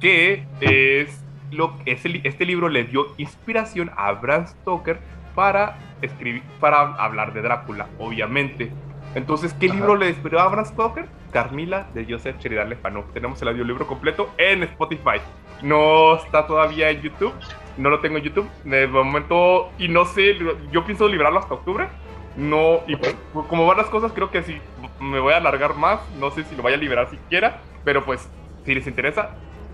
[0.00, 5.00] que es lo, este libro le dio inspiración a Bram Stoker
[5.34, 8.70] para escribir, para hablar de Drácula, obviamente.
[9.16, 11.08] Entonces, ¿qué libro le inspiró a Bram Stoker?
[11.32, 13.06] Carmila de Joseph Sheridan Lefano.
[13.12, 15.18] Tenemos el audiolibro completo en Spotify.
[15.64, 17.32] No está todavía en YouTube.
[17.76, 18.48] No lo tengo en YouTube.
[18.62, 20.36] De momento, y no sé,
[20.70, 21.88] yo pienso librarlo hasta octubre.
[22.36, 23.14] No, y pues,
[23.48, 24.60] como van las cosas, creo que si
[25.00, 26.00] me voy a alargar más.
[26.18, 27.60] No sé si lo vaya a liberar siquiera.
[27.84, 28.28] Pero pues,
[28.64, 29.30] si les interesa,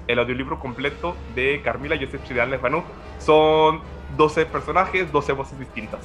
[0.07, 2.85] el audiolibro completo de Carmila Joseph Chidal Lefanu.
[3.18, 3.81] Son
[4.16, 6.01] 12 personajes, 12 voces distintas.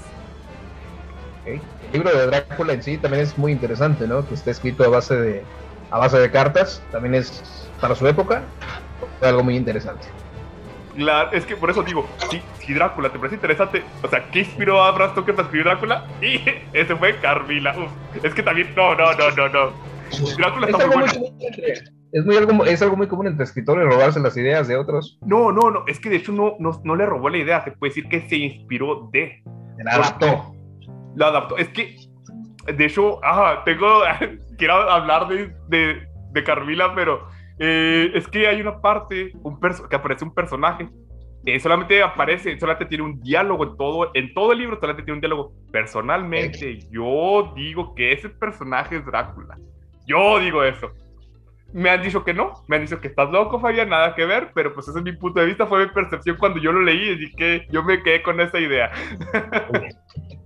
[1.46, 1.62] El
[1.93, 4.28] libro de Drácula en sí también es muy interesante, ¿no?
[4.28, 5.43] Que está escrito a base de,
[5.91, 6.84] a base de cartas.
[6.91, 8.43] También es, para su época,
[9.22, 10.08] algo muy interesante.
[10.97, 12.07] Claro, es que por eso digo,
[12.60, 16.07] si, Drácula te parece interesante, o sea, ¿qué inspiró a Bram Stoker para escribir Drácula?
[16.21, 16.41] Y
[16.73, 17.75] ese fue Carmila.
[18.23, 19.71] es que también, no, no, no, no, no.
[20.38, 21.13] Drácula está muy bueno.
[22.13, 25.19] Es, muy algo, es algo muy común entre escritores robarse las ideas de otros.
[25.23, 25.83] No, no, no.
[25.88, 27.63] Es que de hecho no, no, no le robó la idea.
[27.63, 29.43] Se puede decir que se inspiró de.
[29.83, 30.55] La adaptó.
[31.15, 31.57] La adaptó.
[31.57, 31.95] Es que,
[32.65, 34.01] de hecho, ajá, tengo.
[34.57, 37.27] quiero hablar de, de, de Carmila, pero
[37.60, 40.88] eh, es que hay una parte un que aparece un personaje
[41.48, 45.15] eh, solamente aparece, solamente tiene un diálogo en todo, en todo el libro, solamente tiene
[45.15, 45.54] un diálogo.
[45.72, 49.58] Personalmente, yo digo que ese personaje es Drácula.
[50.06, 50.91] Yo digo eso.
[51.72, 54.52] Me han dicho que no, me han dicho que estás loco, Fabián, nada que ver,
[54.54, 57.13] pero pues ese es mi punto de vista, fue mi percepción cuando yo lo leí,
[57.13, 58.91] así que yo me quedé con esa idea.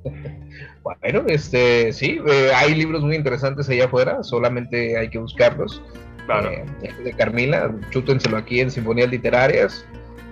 [0.84, 5.82] bueno, este, sí, eh, hay libros muy interesantes allá afuera, solamente hay que buscarlos.
[6.40, 6.52] Claro.
[6.82, 9.86] Eh, de Carmila, chútenselo aquí en Sinfonías Literarias.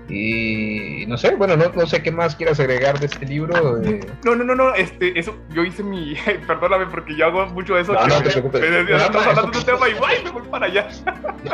[0.09, 3.79] Y no sé, bueno, no, no sé qué más quieras agregar de este libro.
[4.23, 6.15] No, no, no, no, este, eso, yo hice mi,
[6.47, 7.93] perdóname porque yo hago mucho eso.
[7.93, 8.61] No, no te preocupes.
[8.61, 10.87] Me, estás hablando de un tema y guay, me voy para allá.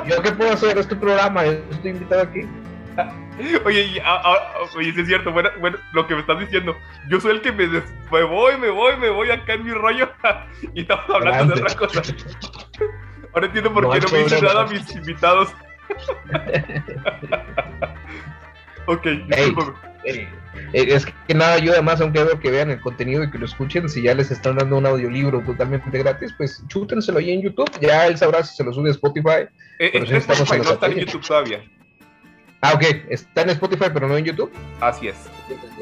[0.07, 0.77] ¿Yo qué puedo hacer?
[0.77, 2.41] Es tu programa, estoy invitado aquí.
[3.65, 3.99] Oye, y,
[4.77, 6.77] oye, es cierto, bueno, bueno, lo que me estás diciendo,
[7.09, 10.09] yo soy el que me, me voy, me voy, me voy acá en mi rollo
[10.73, 12.01] y estamos hablando de otra cosa.
[13.35, 15.49] Ahora entiendo por qué no me dicen nada a mis invitados.
[18.87, 20.27] Ok, eh,
[20.73, 23.89] es que nada ayuda más, aunque veo que vean el contenido y que lo escuchen.
[23.89, 27.69] Si ya les están dando un audiolibro totalmente gratis, pues chútenselo ahí en YouTube.
[27.81, 29.47] Ya él sabrá si se lo sube a Spotify.
[29.79, 31.63] Eh, pero si Spotify, no está en YouTube todavía.
[32.61, 32.83] Ah, ok.
[33.09, 34.51] Está en Spotify, pero no en YouTube.
[34.81, 35.15] Así es.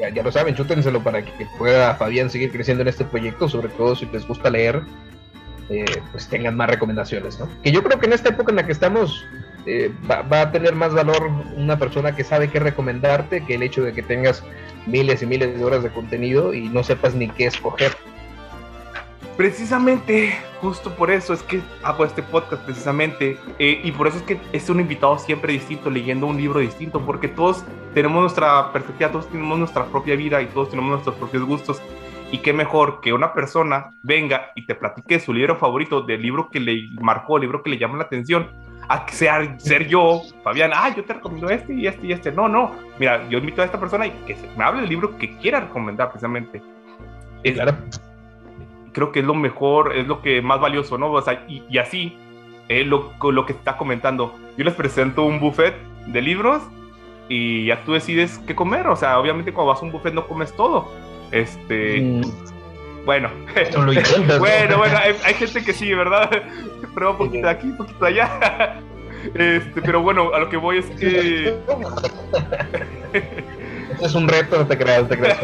[0.00, 3.68] Ya, ya lo saben, chútenselo para que pueda Fabián seguir creciendo en este proyecto, sobre
[3.68, 4.82] todo si les gusta leer.
[5.70, 7.48] Eh, pues tengan más recomendaciones, ¿no?
[7.62, 9.24] Que yo creo que en esta época en la que estamos
[9.64, 13.82] eh, va, a tener más valor una persona que sabe qué recomendarte que el hecho
[13.82, 14.42] de que tengas
[14.86, 17.92] miles y miles de horas de contenido y no sepas ni qué escoger.
[19.38, 24.22] Precisamente, justo por eso es que hago este podcast, precisamente, eh, y por eso es
[24.22, 29.10] que es un invitado siempre distinto, leyendo un libro distinto, porque todos tenemos nuestra perspectiva,
[29.10, 31.82] todos tenemos nuestra propia vida y todos tenemos nuestros propios gustos.
[32.34, 36.50] Y qué mejor que una persona venga y te platique su libro favorito, del libro
[36.50, 38.48] que le marcó, el libro que le llama la atención,
[38.88, 42.32] a ser, ser yo, Fabián, ah, yo te recomiendo este y este y este.
[42.32, 45.36] No, no, mira, yo invito a esta persona y que me hable del libro que
[45.36, 46.60] quiera recomendar precisamente.
[47.44, 47.76] claro.
[48.90, 51.12] Creo que es lo mejor, es lo que más valioso, ¿no?
[51.12, 52.18] O sea, y, así,
[52.68, 55.76] eh, lo, lo que está comentando, yo les presento un buffet
[56.08, 56.64] de libros
[57.28, 58.88] y ya tú decides qué comer.
[58.88, 60.90] O sea, obviamente cuando vas a un buffet no comes todo.
[61.34, 62.00] Este.
[62.00, 62.22] Mm.
[63.04, 63.28] Bueno,
[64.38, 66.30] bueno, bueno, hay, gente que sí, ¿verdad?
[66.94, 68.80] Prueba un poquito de aquí, un poquito de allá.
[69.34, 71.56] Este, pero bueno, a lo que voy es que.
[73.14, 75.38] Este es un reto, no te creas, no te creas.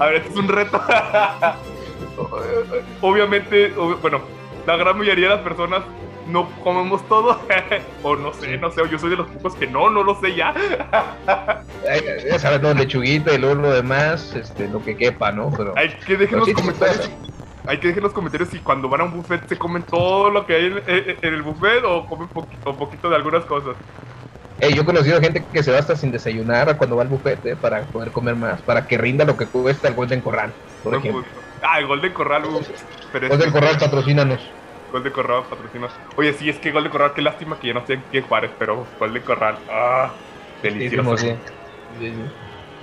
[0.00, 0.82] a ver, este es un reto.
[3.00, 3.68] Obviamente,
[4.02, 4.20] bueno,
[4.66, 5.84] la gran mayoría de las personas
[6.30, 7.40] no comemos todo.
[8.02, 10.34] o no sé, no sé, yo soy de los pocos que no, no lo sé
[10.34, 10.54] ya.
[12.28, 15.50] ya sabes, no, lechuguita y luego lo demás, este, lo que quepa, ¿no?
[15.56, 17.10] Pero, hay que dejar los comentarios.
[17.66, 20.46] Hay que dejar los comentarios si cuando van a un buffet se comen todo lo
[20.46, 23.76] que hay en, el buffet o comen poquito, poquito de algunas cosas.
[24.60, 27.56] yo he conocido gente que se va hasta sin desayunar cuando va al buffet eh,
[27.56, 31.24] para poder comer más, para que rinda lo que cuesta el Golden Corral, por ejemplo.
[31.62, 34.40] Ah, el Golden Corral, uh, Golden Corral, patrocínanos.
[34.90, 35.88] Gol de Corral patrocina.
[36.16, 38.22] Oye, sí, es que Gol de Corral, qué lástima que ya no sé en qué
[38.22, 39.56] Juárez, pero Gol de Corral.
[39.70, 40.10] Ah,
[40.62, 41.16] delicioso.
[41.16, 41.36] Sí,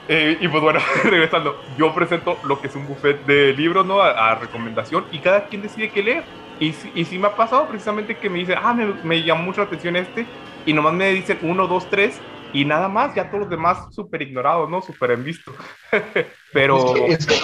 [0.10, 4.02] eh, y pues bueno, regresando, yo presento lo que es un buffet de libros, ¿no?
[4.02, 6.24] A, recomendación y cada quien decide qué leer.
[6.60, 9.62] Y, y sí me ha pasado precisamente que me dice, ah, me, me llamó mucho
[9.62, 10.26] la atención este,
[10.66, 12.20] y nomás me dicen uno, dos, tres,
[12.54, 14.82] y nada más, ya todos los demás súper ignorados, ¿no?
[14.82, 15.54] Súper en visto.
[16.54, 16.96] Pero...
[17.08, 17.36] Es que,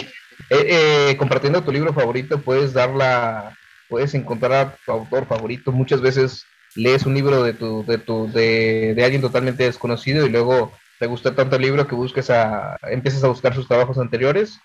[0.49, 3.56] eh, eh, compartiendo tu libro favorito, puedes dar la,
[3.89, 5.72] puedes encontrar a tu autor favorito.
[5.72, 10.74] Muchas veces lees un libro de, tu, de, tu, de, alguien totalmente desconocido y luego
[11.00, 14.60] te gusta tanto el libro que busques a, empiezas a buscar sus trabajos anteriores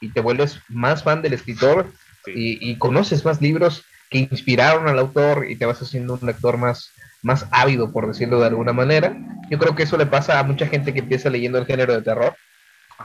[0.00, 1.92] y te vuelves más fan del escritor
[2.26, 6.90] y, conoces más libros que inspiraron al autor y te vas haciendo un lector más,
[7.22, 9.16] más ávido, por decirlo de alguna manera.
[9.50, 12.02] Yo creo que eso le pasa a mucha gente que empieza leyendo el género de
[12.02, 12.34] terror.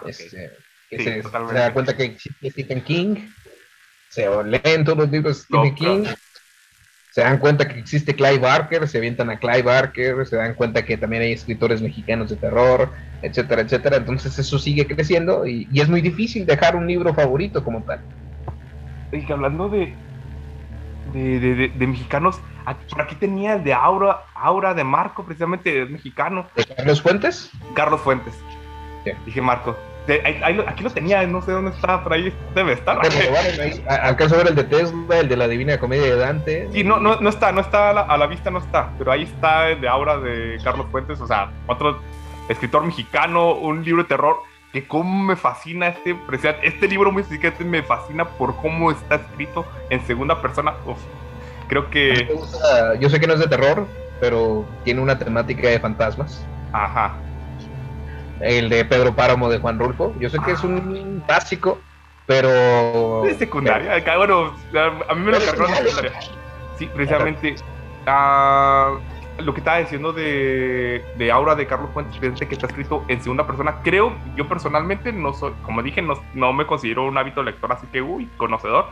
[0.05, 0.51] Este,
[0.89, 3.15] que se, da cuenta que existe Stephen King
[4.09, 6.05] se leen todos los libros de Stephen King,
[7.11, 10.83] se dan cuenta que existe Clive Barker, se avientan a Clive Barker, se dan cuenta
[10.83, 12.91] que también hay escritores mexicanos de terror,
[13.21, 13.97] etcétera, etcétera.
[13.97, 17.99] Entonces eso sigue creciendo y, es muy difícil dejar un libro favorito como tal.
[19.11, 19.93] Y hablando de,
[21.13, 22.39] de, de, mexicanos,
[22.89, 26.47] por aquí tenía el de Aura, Aura de Marco, precisamente mexicano.
[26.55, 27.49] ¿De Carlos Fuentes?
[27.73, 28.35] Carlos Fuentes.
[29.25, 29.75] Dije Marco
[30.67, 32.99] aquí lo tenía, no sé dónde está, por ahí debe estar.
[33.87, 36.69] Alcanzo a ver el de Tesla, el de la Divina Comedia de Dante.
[36.71, 39.69] Sí, no, no, no está, no está a la, vista, no está, pero ahí está
[39.69, 41.99] el de Aura de Carlos Fuentes, o sea, otro
[42.47, 44.37] escritor mexicano, un libro de terror
[44.71, 46.15] que cómo me fascina este,
[46.61, 50.73] este libro muy este me fascina por cómo está escrito en segunda persona.
[51.67, 52.29] creo que...
[52.99, 53.87] yo sé que no es de terror,
[54.19, 56.45] pero tiene una temática de fantasmas.
[56.71, 57.15] Ajá
[58.41, 60.13] el de Pedro Páramo de Juan Rulfo.
[60.19, 61.79] Yo sé que es un básico,
[62.25, 63.25] pero...
[63.25, 64.53] Es secundaria, bueno,
[65.07, 66.19] a mí me lo cargó la secundaria.
[66.77, 67.55] Sí, precisamente.
[68.05, 68.97] Ah,
[69.39, 73.45] lo que estaba diciendo de, de Aura de Carlos Fuentes, que está escrito en segunda
[73.47, 77.71] persona, creo, yo personalmente no soy, como dije, no, no me considero un hábito lector,
[77.71, 78.87] así que, uy, conocedor,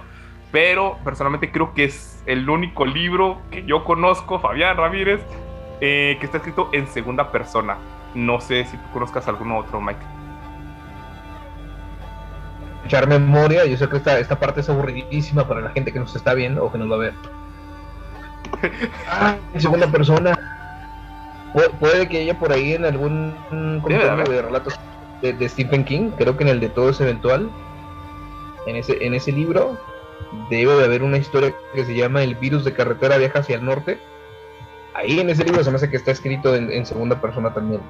[0.51, 5.21] pero personalmente creo que es el único libro que yo conozco, Fabián Ramírez,
[5.81, 7.77] eh, que está escrito en segunda persona.
[8.17, 10.01] No sé si tú conozcas alguno otro, Mike.
[12.83, 16.15] Echar memoria, yo sé que esta, esta parte es aburridísima para la gente que nos
[16.15, 17.13] está viendo o que nos va a ver
[19.07, 20.35] ah, en segunda persona.
[21.79, 23.35] puede que haya por ahí en algún
[23.83, 24.79] de relatos
[25.21, 27.51] de, Stephen King, creo que en el de Todo es Eventual,
[28.65, 29.77] en ese, en ese libro,
[30.49, 33.65] debe de haber una historia que se llama El virus de carretera viaja hacia el
[33.65, 33.99] norte.
[34.95, 37.81] Ahí en ese libro se me hace que está escrito en, segunda persona también.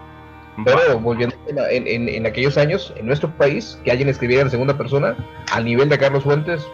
[0.65, 5.15] Pero volviendo en, en, aquellos años, en nuestro país, que alguien escribiera en segunda persona,
[5.51, 6.65] al nivel de Carlos Fuentes,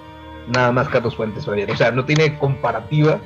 [0.54, 3.19] nada más Carlos Fuentes, o sea, no tiene comparativa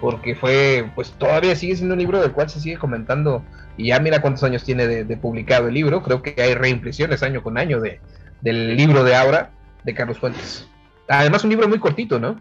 [0.00, 3.42] porque fue, pues todavía sigue siendo un libro del cual se sigue comentando
[3.76, 7.42] y ya mira cuántos años tiene de, publicado el libro, creo que hay reimpresiones año
[7.42, 8.00] con año de,
[8.40, 9.50] del libro de Aura
[9.84, 10.68] de Carlos Fuentes.
[11.08, 12.40] Además un libro muy cortito, ¿no?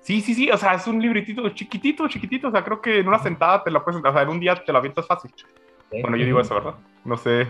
[0.00, 3.08] Sí, sí, sí, o sea, es un libritito chiquitito, chiquitito, o sea, creo que en
[3.08, 5.32] una sentada te lo puedes, o sea, en un día te lo avientas fácil.
[5.90, 6.74] Bueno, yo digo eso, ¿verdad?
[7.04, 7.48] No sé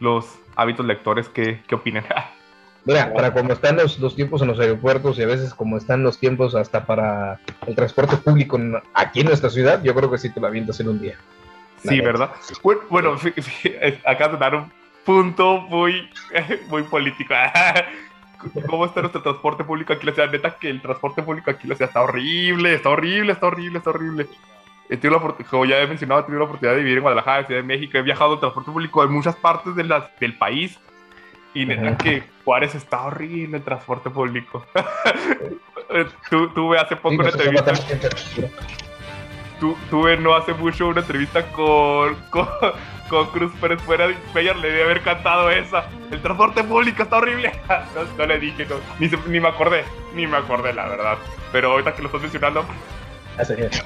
[0.00, 2.04] los hábitos lectores, ¿qué, qué opinan?
[2.84, 6.04] Mira, para como están los, los, tiempos en los aeropuertos y a veces como están
[6.04, 8.60] los tiempos hasta para el transporte público
[8.94, 11.16] aquí en nuestra ciudad, yo creo que sí te lo avientas en un día.
[11.82, 12.30] Sí, ¿verdad?
[12.88, 13.16] Bueno,
[14.04, 14.72] acá de dar un
[15.04, 16.08] punto muy,
[16.68, 17.34] muy político.
[18.68, 20.30] ¿Cómo está nuestro transporte público aquí en la ciudad?
[20.30, 23.78] Neta que el transporte público aquí en la ciudad está horrible, está horrible, está horrible,
[23.78, 24.28] está horrible.
[24.88, 27.40] He tenido la, como ya he mencionado, he tenido la oportunidad de vivir en Guadalajara,
[27.40, 27.98] en Ciudad de México.
[27.98, 30.78] He viajado en transporte público en muchas partes de del país
[31.56, 34.64] y neta que Juárez está horrible el transporte público.
[36.54, 37.72] tuve hace poco una entrevista.
[39.90, 45.00] tuve no hace mucho una entrevista con, con, Cruz Pérez fuera de le debe haber
[45.00, 45.88] cantado esa.
[46.10, 47.50] El transporte público está horrible.
[48.18, 48.66] no, le dije,
[48.98, 51.16] ni, ni, me acordé, ni me acordé la verdad.
[51.52, 52.66] Pero ahorita que lo estás mencionando.
[53.38, 53.82] Así es.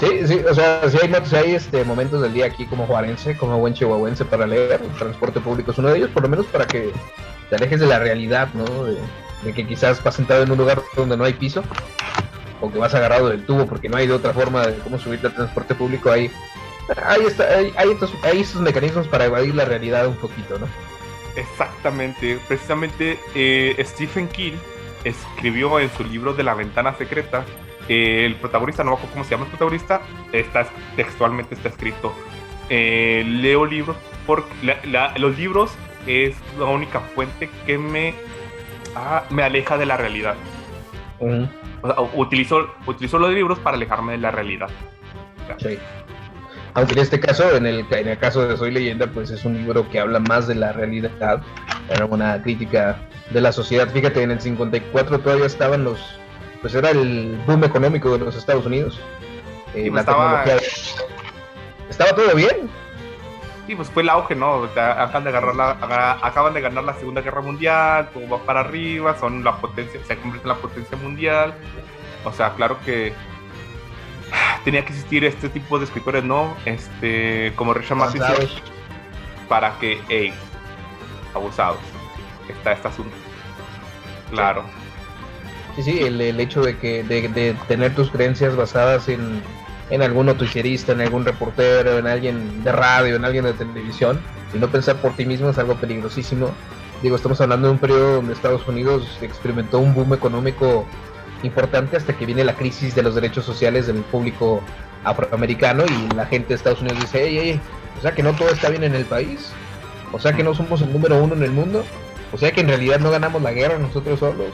[0.00, 3.58] Sí, sí, o sea, si hay, hay este, momentos del día aquí como juarense, como
[3.58, 6.66] buen chihuahuense para leer, el transporte público es uno de ellos, por lo menos para
[6.66, 6.92] que
[7.50, 8.64] te alejes de la realidad, ¿no?
[8.84, 8.98] De,
[9.52, 11.64] que quizás vas sentado en un lugar donde no hay piso,
[12.60, 15.28] o que vas agarrado del tubo porque no hay de otra forma de cómo subirte
[15.28, 16.30] al transporte público, ahí
[17.04, 17.90] hay, está, hay, hay,
[18.40, 20.66] estos, mecanismos para evadir la realidad un poquito, ¿no?
[21.34, 24.54] Exactamente, precisamente eh, Stephen King
[25.04, 27.44] escribió en su libro de la ventana secreta
[27.88, 30.00] el protagonista, no me acuerdo cómo se llama el protagonista,
[30.32, 32.12] está, textualmente está escrito,
[32.70, 33.96] eh, leo libros
[34.26, 34.76] porque
[35.16, 35.72] los libros
[36.06, 38.14] es la única fuente que me,
[38.94, 40.34] ah, me aleja de la realidad.
[42.14, 44.68] utilizo, utilizo los libros para alejarme de la realidad.
[46.74, 49.54] Aunque en este caso, en el, en el caso de Soy Leyenda, pues es un
[49.54, 51.42] libro que habla más de la realidad,
[51.88, 52.98] era una crítica
[53.30, 53.88] de la sociedad.
[53.88, 55.98] Fíjate, en el 54 todavía estaban los,
[56.60, 59.00] pues era el boom económico de los Estados Unidos.
[59.74, 60.44] Eh, pues estaba...
[61.88, 62.70] estaba todo bien.
[63.66, 64.64] Sí, pues fue el auge, ¿no?
[64.64, 69.14] acaban de, agarrar la, acaban de ganar la Segunda Guerra Mundial, todo va para arriba,
[69.18, 71.54] son la potencia, se convierte en la potencia mundial.
[72.24, 73.12] O sea, claro que
[74.64, 76.56] tenía que existir este tipo de escritores, ¿no?
[76.64, 77.98] Este, como Richard
[79.48, 80.32] para que, hey,
[81.34, 81.78] abusados,
[82.48, 83.16] está este asunto.
[84.30, 84.62] Claro.
[84.62, 84.87] Sí,
[85.82, 89.42] sí, el, hecho de que de, tener tus creencias basadas en,
[89.90, 94.20] en algún noticierista, en algún reportero, en alguien de radio, en alguien de televisión,
[94.54, 96.50] y no pensar por ti mismo es algo peligrosísimo.
[97.02, 100.84] Digo, estamos hablando de un periodo donde Estados Unidos experimentó un boom económico
[101.42, 104.60] importante hasta que viene la crisis de los derechos sociales del público
[105.04, 107.60] afroamericano y la gente de Estados Unidos dice, hey, hey,
[107.98, 109.52] o sea que no todo está bien en el país,
[110.12, 111.84] o sea que no somos el número uno en el mundo,
[112.32, 114.52] o sea que en realidad no ganamos la guerra nosotros solos,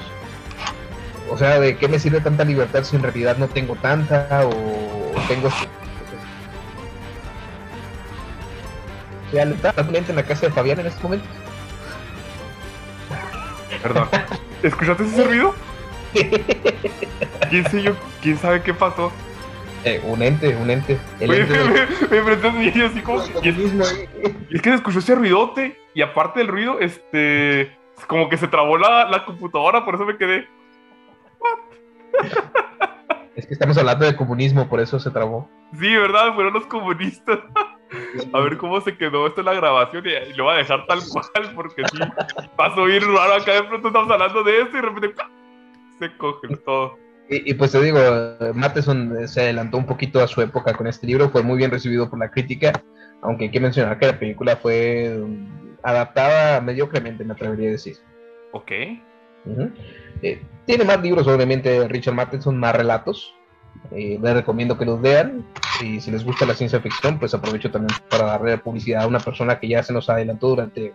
[1.30, 5.12] o sea, ¿de qué me sirve tanta libertad si en realidad no tengo tanta o
[5.28, 5.50] tengo...
[9.30, 11.26] ¿Se está en la casa de Fabián en este momento?
[13.82, 14.08] Perdón.
[14.62, 15.54] ¿Escuchaste ese ruido?
[17.50, 17.96] ¿Quién, sé yo?
[18.22, 19.12] ¿Quién sabe qué pasó?
[19.84, 20.98] Eh, un ente, un ente.
[21.20, 21.54] El ente
[22.10, 23.22] me, me, me, así como.
[23.42, 25.76] Y es, es, que se escuchó ese ruidote.
[25.94, 27.76] Y aparte del ruido, este.
[28.06, 30.48] Como que se trabó la, la computadora, por eso me quedé.
[33.36, 35.50] Es que estamos hablando de comunismo, por eso se trabó.
[35.72, 36.34] Sí, ¿verdad?
[36.34, 37.40] Fueron los comunistas.
[38.32, 41.00] a ver cómo se quedó esto en la grabación y, lo voy a dejar tal
[41.10, 41.98] cual porque sí,
[42.58, 45.22] va a subir raro acá de pronto estamos hablando de esto y de repente
[45.98, 46.96] se coge todo.
[47.28, 47.98] Y, pues te digo,
[48.52, 52.10] Matheson se adelantó un poquito a su época con este libro, fue muy bien recibido
[52.10, 52.72] por la crítica,
[53.22, 55.24] aunque hay que mencionar que la película fue
[55.82, 57.96] adaptada mediocremente, me atrevería a decir.
[58.52, 58.70] Ok.
[60.22, 63.34] Eh, tiene más libros, obviamente, Richard Matheson, más relatos.
[63.90, 65.44] Eh, les recomiendo que los vean.
[65.82, 69.20] Y si les gusta la ciencia ficción, pues aprovecho también para darle publicidad a una
[69.20, 70.92] persona que ya se nos adelantó durante.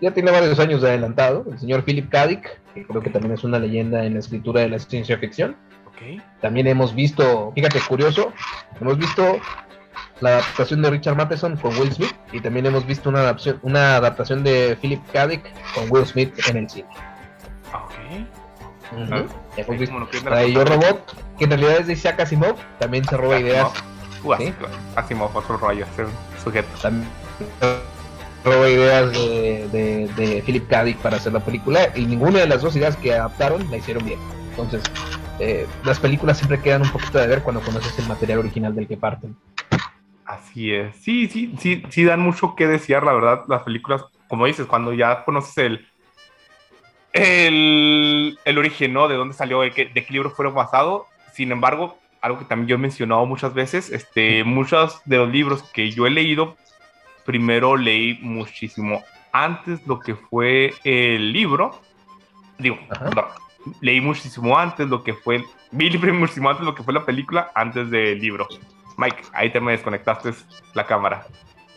[0.00, 2.26] Ya tiene varios años de adelantado, el señor Philip K.
[2.26, 5.56] Dick, que creo que también es una leyenda en la escritura de la ciencia ficción.
[5.94, 6.20] Okay.
[6.40, 8.32] También hemos visto, fíjate, curioso,
[8.80, 9.38] hemos visto
[10.20, 13.96] la adaptación de Richard Matheson con Will Smith y también hemos visto una adaptación, una
[13.96, 15.26] adaptación de Philip K.
[15.28, 15.42] Dick
[15.74, 16.88] con Will Smith en el cine.
[18.92, 23.70] Uh Yo Robot, que en realidad es de Isaac Asimov, también se roba ideas.
[24.22, 24.52] Uh, ¿sí?
[24.96, 26.04] Asimov, otro rollo, ese
[26.42, 26.68] sujeto.
[26.80, 27.08] También
[28.44, 30.84] roba ideas de, de, Philip K.
[30.84, 34.04] Dick para hacer la película y ninguna de las dos ideas que adaptaron la hicieron
[34.04, 34.18] bien.
[34.50, 34.82] Entonces,
[35.38, 38.86] eh, las películas siempre quedan un poquito de ver cuando conoces el material original del
[38.86, 39.36] que parten.
[40.24, 40.96] Así es.
[40.96, 44.92] Sí, sí, sí, sí dan mucho que desear, la verdad, las películas, como dices, cuando
[44.92, 45.86] ya conoces el,
[47.12, 49.08] el, el origen, ¿no?
[49.08, 51.02] De dónde salió, de qué, de qué libro fueron basados.
[51.32, 55.62] Sin embargo, algo que también yo he mencionado muchas veces, este, muchos de los libros
[55.72, 56.56] que yo he leído,
[57.24, 59.02] primero leí muchísimo
[59.32, 61.80] antes lo que fue el libro.
[62.58, 62.78] Digo,
[63.80, 67.90] leí muchísimo antes lo que fue, vi muchísimo antes lo que fue la película, antes
[67.90, 68.46] del libro.
[68.96, 70.32] Mike, ahí te me desconectaste
[70.74, 71.26] la cámara.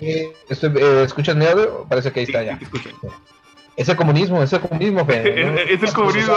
[0.01, 1.85] Eh, eh, ¿Escuchas mi audio?
[1.89, 2.59] Parece que ahí está ya.
[3.75, 6.33] Ese comunismo, ese comunismo, Fe, Es el comunismo.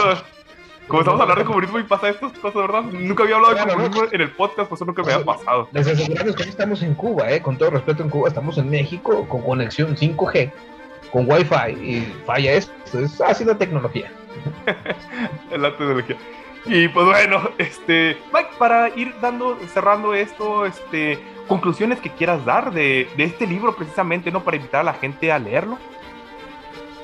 [0.87, 2.81] Como estamos hablando de comunismo y pasa estas cosas, ¿verdad?
[2.81, 5.69] Nunca había hablado de comunismo en el podcast, pues eso nunca me había pasado.
[5.71, 7.41] Les aseguramos que no estamos en Cuba, ¿eh?
[7.43, 10.51] Con todo respeto en Cuba, estamos en México con conexión 5G,
[11.11, 12.73] con Wi-Fi, y falla esto.
[12.97, 14.11] Es así la tecnología.
[15.51, 16.17] es la tecnología.
[16.65, 22.73] Y pues bueno, este, Mike, para ir dando, cerrando esto, este, conclusiones que quieras dar
[22.73, 24.43] de, de este libro precisamente, ¿no?
[24.43, 25.77] Para invitar a la gente a leerlo.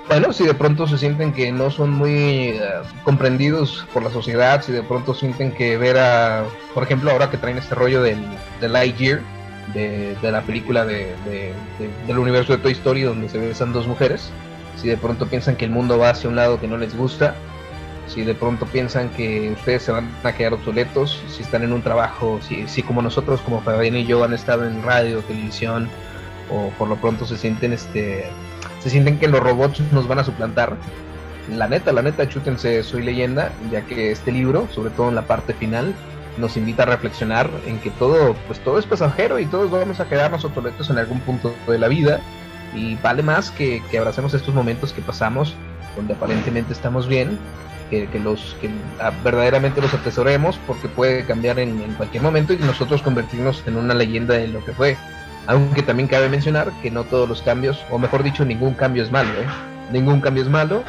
[0.07, 2.61] Bueno, si de pronto se sienten que no son muy eh,
[3.03, 6.45] comprendidos por la sociedad, si de pronto sienten que ver a,
[6.75, 8.19] por ejemplo, ahora que traen este rollo del,
[8.61, 9.21] del Lightyear,
[9.73, 11.15] de, de la película de,
[12.07, 14.29] del universo de Toy Story donde se besan dos mujeres,
[14.77, 17.35] si de pronto piensan que el mundo va hacia un lado que no les gusta,
[18.07, 21.81] si de pronto piensan que ustedes se van a quedar obsoletos, si están en un
[21.81, 25.89] trabajo, si, si como nosotros, como Fabián y yo, han estado en radio, televisión,
[26.51, 28.29] o por lo pronto se sienten este
[28.85, 30.77] se sienten que los robots nos van a suplantar.
[31.49, 35.23] La neta, la neta, chútense Soy leyenda, ya que este libro, sobre todo en la
[35.23, 35.95] parte final,
[36.37, 40.07] nos invita a reflexionar en que todo, pues todo es pasajero y todos vamos a
[40.07, 42.19] quedarnos obsoletos en algún punto de la vida
[42.75, 45.55] y vale más que, que abracemos estos momentos que pasamos
[45.95, 47.39] donde aparentemente estamos bien,
[47.89, 48.69] que, los que
[48.99, 53.77] ah, verdaderamente los atesoremos porque puede cambiar en, en, cualquier momento y nosotros convertirnos en
[53.77, 54.95] una leyenda de lo que fue.
[55.47, 59.11] Aunque también cabe mencionar que no todos los cambios, o mejor dicho, ningún cambio es
[59.11, 59.29] malo.
[59.29, 59.45] ¿eh?
[59.91, 60.83] Ningún cambio es malo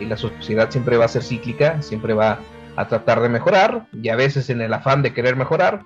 [0.00, 2.38] y la sociedad siempre va a ser cíclica, siempre va
[2.76, 5.82] a tratar de mejorar y a veces en el afán de querer mejorar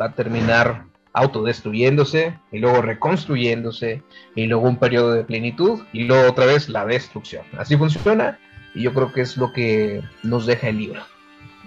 [0.00, 4.02] va a terminar autodestruyéndose y luego reconstruyéndose
[4.34, 7.44] y luego un periodo de plenitud y luego otra vez la destrucción.
[7.58, 8.38] Así funciona
[8.74, 11.02] y yo creo que es lo que nos deja el libro.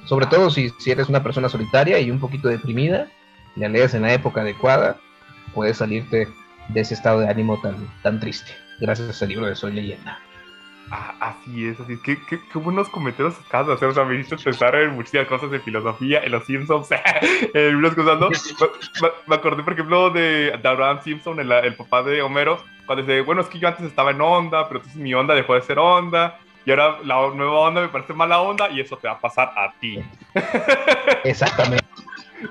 [0.06, 3.08] Sobre todo si, si eres una persona solitaria y un poquito deprimida,
[3.56, 4.98] la lees en la época adecuada
[5.54, 6.28] puedes salirte
[6.70, 10.20] de ese estado de ánimo tan, tan triste, gracias al libro de Soy Leyenda.
[10.92, 12.00] Ah, así es, así es.
[12.02, 13.88] Qué, qué, qué buenos comentarios de hacer.
[13.88, 16.90] O sea, me hiciste pensar en muchísimas cosas de filosofía, en los Simpsons,
[17.54, 18.30] en ¿no?
[19.28, 23.42] me, acordé, por ejemplo, de, Abraham Simpson, el, el, papá de Homero, cuando dice, bueno,
[23.42, 26.40] es que yo antes estaba en onda, pero entonces mi onda dejó de ser onda,
[26.66, 29.52] y ahora la nueva onda me parece mala onda, y eso te va a pasar
[29.56, 30.00] a ti.
[31.24, 31.86] Exactamente.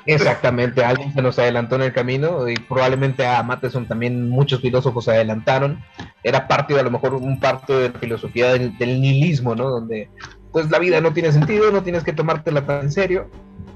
[0.06, 5.04] Exactamente, alguien se nos adelantó en el camino y probablemente a Matheson también muchos filósofos
[5.04, 5.82] se adelantaron.
[6.22, 9.68] Era parte, de, a lo mejor, un parte de la filosofía del, nihilismo, ¿no?
[9.68, 10.08] Donde
[10.52, 13.30] pues la vida no tiene sentido, no tienes que tomártela tan en serio,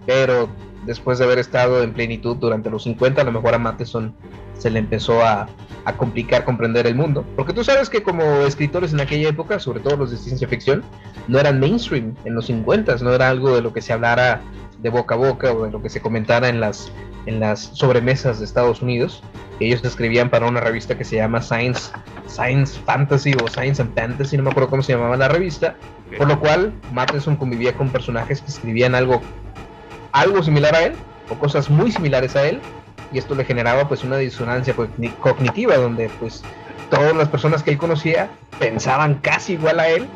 [0.05, 0.49] pero
[0.85, 4.15] después de haber estado en plenitud durante los 50, a lo mejor a Matheson
[4.59, 5.49] se le empezó a,
[5.85, 7.25] a, complicar comprender el mundo.
[7.35, 10.83] Porque tú sabes que como escritores en aquella época, sobre todo los de ciencia ficción,
[11.29, 14.43] no eran mainstream en los 50, no era algo de lo que se hablara
[14.79, 16.91] de boca a boca o de lo que se comentara en las,
[17.27, 19.23] en las sobremesas de Estados Unidos.
[19.61, 21.93] Ellos escribían para una revista que se llama Science,
[22.27, 25.77] Science Fantasy o Science and Fantasy, no me acuerdo cómo se llamaba la revista,
[26.19, 29.23] por lo cual Matheson convivía con personajes que escribían algo,
[30.13, 30.95] algo similar a él
[31.31, 32.61] o cosas muy similares a él
[33.13, 34.75] y esto le generaba pues una disonancia
[35.21, 36.43] cognitiva donde pues
[36.91, 40.07] todas las personas que él conocía pensaban casi igual a él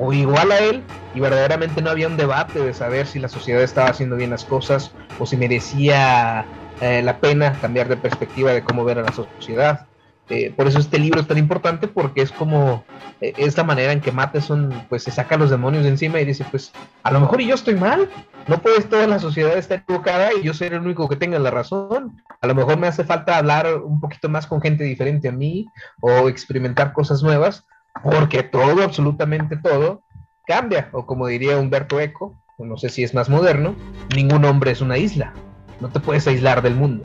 [0.00, 0.82] o igual a él
[1.14, 4.44] y verdaderamente no había un debate de saber si la sociedad estaba haciendo bien las
[4.44, 6.44] cosas o si merecía
[6.80, 9.86] eh, la pena cambiar de perspectiva de cómo ver a la sociedad.
[10.28, 12.84] Eh, por eso este libro es tan importante porque es como
[13.20, 16.44] eh, esta manera en que Matheson pues se saca los demonios de encima y dice
[16.50, 16.72] pues
[17.04, 18.10] a lo mejor yo estoy mal,
[18.48, 21.52] no puedes toda la sociedad estar equivocada y yo ser el único que tenga la
[21.52, 22.22] razón.
[22.40, 25.68] A lo mejor me hace falta hablar un poquito más con gente diferente a mí
[26.00, 27.64] o experimentar cosas nuevas
[28.02, 30.02] porque todo, absolutamente todo,
[30.46, 30.88] cambia.
[30.92, 33.74] O como diría Humberto Eco, no sé si es más moderno,
[34.14, 35.32] ningún hombre es una isla.
[35.80, 37.04] No te puedes aislar del mundo.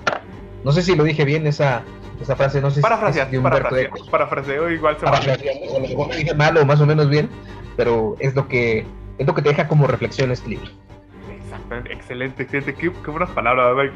[0.63, 1.83] No sé si lo dije bien esa,
[2.21, 4.05] esa frase, no sé si es de Humberto Eco.
[4.09, 7.29] Parafraseo igual se a lo mejor lo dije mal o más o menos bien,
[7.75, 8.85] pero es lo que,
[9.17, 10.69] es lo que te deja como reflexión este libro.
[11.72, 12.74] Excelente, excelente.
[12.74, 13.89] Qué, qué buenas palabras,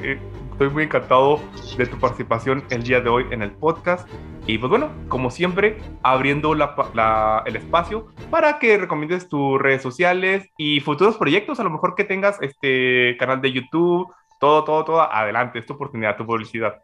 [0.51, 1.41] Estoy muy encantado
[1.78, 4.07] de tu participación el día de hoy en el podcast.
[4.47, 10.80] Y pues bueno, como siempre, abriendo el espacio para que recomiendes tus redes sociales y
[10.80, 14.07] futuros proyectos, a lo mejor que tengas este canal de YouTube,
[14.39, 16.82] todo, todo, todo, adelante, es tu oportunidad, tu publicidad.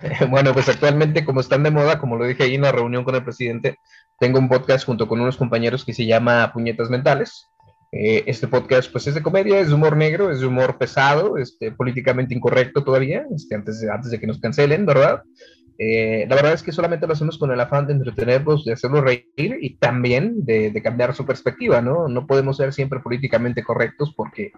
[0.28, 3.14] Bueno, pues actualmente como están de moda, como lo dije ahí en la reunión con
[3.14, 3.78] el presidente,
[4.18, 7.48] tengo un podcast junto con unos compañeros que se llama Puñetas Mentales.
[7.96, 11.38] Eh, este podcast pues es de comedia, es de humor negro, es de humor pesado,
[11.38, 15.22] este, políticamente incorrecto todavía, este, antes, de, antes de que nos cancelen, ¿verdad?
[15.78, 19.04] Eh, la verdad es que solamente lo hacemos con el afán de entretenerlos, de hacerlos
[19.04, 22.08] reír y también de, cambiar su perspectiva, ¿no?
[22.08, 24.50] No podemos ser siempre políticamente correctos porque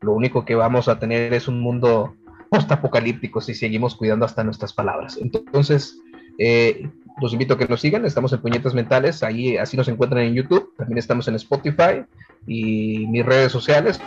[0.00, 2.14] lo único que vamos a tener es un mundo
[2.48, 5.18] post-apocalíptico si seguimos cuidando hasta nuestras palabras.
[5.20, 5.98] Entonces,
[6.38, 6.88] eh,
[7.20, 10.34] los invito a que nos sigan, estamos en Puñetas Mentales, ahí así nos encuentran en
[10.34, 12.04] YouTube, también estamos en Spotify
[12.46, 14.00] y mis redes sociales.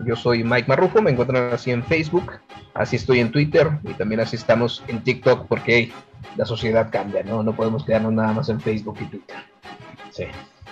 [0.00, 2.32] Yo soy Mike Marrufo, me encuentran así en Facebook,
[2.74, 5.90] así estoy en Twitter y también así estamos en TikTok porque
[6.36, 7.42] la sociedad cambia, ¿no?
[7.42, 9.36] No podemos quedarnos nada más en Facebook y Twitter.
[10.10, 10.24] Sí.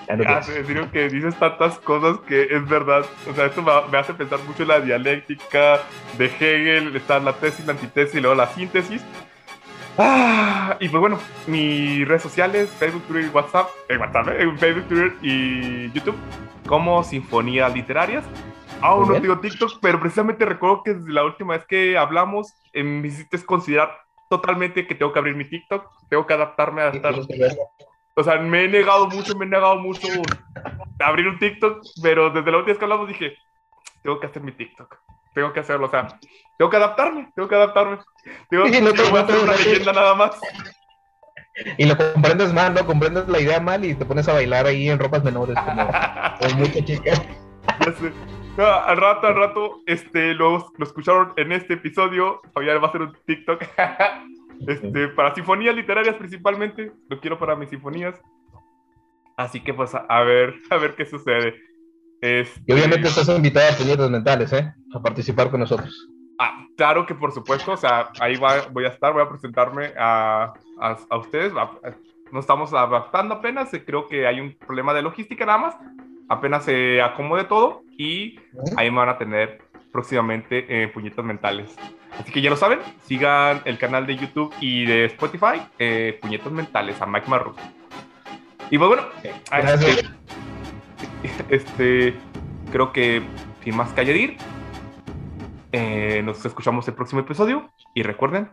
[0.09, 3.05] Ah, digo que dices tantas cosas que es verdad.
[3.29, 5.81] O sea, esto me, hace pensar mucho en la dialéctica
[6.17, 9.03] de Hegel, está la tesis, la antitesis y luego la síntesis.
[9.99, 14.53] Ah, y pues bueno, mis redes sociales, Facebook, Twitter y WhatsApp, en WhatsApp, ¿eh?
[14.59, 16.17] Facebook, Twitter y YouTube,
[16.67, 18.25] como Sinfonías Literarias.
[18.83, 22.83] Aún no digo TikTok, pero precisamente recuerdo que desde la última vez que hablamos, eh,
[22.83, 23.91] me hiciste considerar
[24.29, 27.15] totalmente que tengo que abrir mi TikTok, tengo que adaptarme a estar...
[28.19, 30.09] O sea, me he negado mucho, me he negado mucho
[31.01, 33.37] a abrir un TikTok, pero desde la última vez que hablamos dije,
[34.03, 34.97] tengo que hacer mi TikTok,
[35.35, 36.19] tengo que hacerlo, o sea,
[36.59, 37.99] tengo que adaptarme, tengo que adaptarme.
[38.49, 40.41] Tengo, que no voy a hacer una leyenda nada más.
[41.79, 42.85] Y lo comprendes mal, ¿no?
[42.85, 45.87] Comprendes la idea mal y te pones a bailar ahí en ropas menores, como,
[46.41, 47.13] como mucha chica.
[47.81, 48.13] Ya sé.
[48.57, 52.41] No, al rato, al rato, este, lo, lo escucharon en este episodio.
[52.55, 53.65] Fabián va a hacer un TikTok.
[54.67, 56.91] Este, para sinfonías literarias principalmente.
[57.11, 58.19] Lo quiero para mis sinfonías.
[59.37, 61.57] Así que pues a, ver, a ver qué sucede.
[62.23, 62.63] Este...
[62.67, 64.73] Y obviamente estás invitado a Puñetas Mentales, ¿eh?
[64.95, 66.09] A participar con nosotros.
[66.39, 69.93] Ah, claro que por supuesto, o sea, ahí va, voy a estar, voy a presentarme
[69.99, 71.53] a, a, a ustedes.
[72.33, 75.77] Nos estamos adaptando apenas, creo que hay un problema de logística nada más,
[76.29, 78.39] apenas se acomode todo y
[78.77, 79.63] ahí me van a tener
[79.93, 81.75] próximamente eh, puñetas mentales.
[82.19, 86.53] Así que ya lo saben, sigan el canal de YouTube y de Spotify, eh, puñetas
[86.53, 87.57] mentales, a Mike Marrus.
[88.71, 90.07] Y pues bueno, este,
[91.55, 92.15] este,
[92.73, 93.23] creo que
[93.63, 94.37] sin más que añadir,
[95.79, 98.49] eh, nos escuchamos el próximo episodio y recuerden,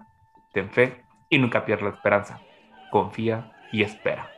[0.52, 2.42] ten fe y nunca pierdas la esperanza.
[2.92, 4.30] Confía y espera.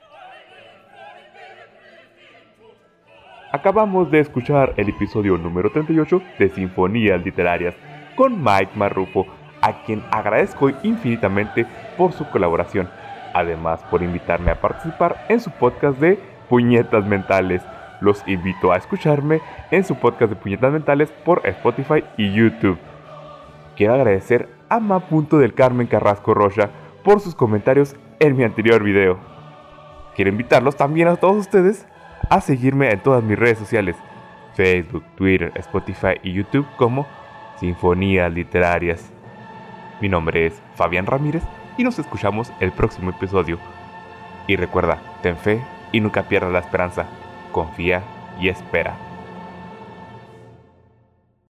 [3.51, 7.73] Acabamos de escuchar el episodio número 38 de Sinfonías Literarias
[8.15, 9.25] con Mike Marrufo,
[9.61, 11.65] a quien agradezco infinitamente
[11.97, 12.88] por su colaboración,
[13.33, 16.19] además por invitarme a participar en su podcast de
[16.49, 17.63] Puñetas Mentales.
[18.01, 19.41] Los invito a escucharme
[19.71, 22.77] en su podcast de Puñetas Mentales por Spotify y YouTube.
[23.75, 25.03] Quiero agradecer a Ma.
[25.31, 26.69] del Carmen Carrasco Rocha
[27.03, 29.19] por sus comentarios en mi anterior video.
[30.15, 31.85] Quiero invitarlos también a todos ustedes
[32.29, 33.95] a seguirme en todas mis redes sociales,
[34.55, 37.05] Facebook, Twitter, Spotify y YouTube como
[37.57, 39.11] Sinfonías Literarias.
[40.01, 41.43] Mi nombre es Fabián Ramírez
[41.77, 43.59] y nos escuchamos el próximo episodio.
[44.47, 47.05] Y recuerda, ten fe y nunca pierdas la esperanza.
[47.55, 48.03] Confía
[48.37, 49.04] y espera.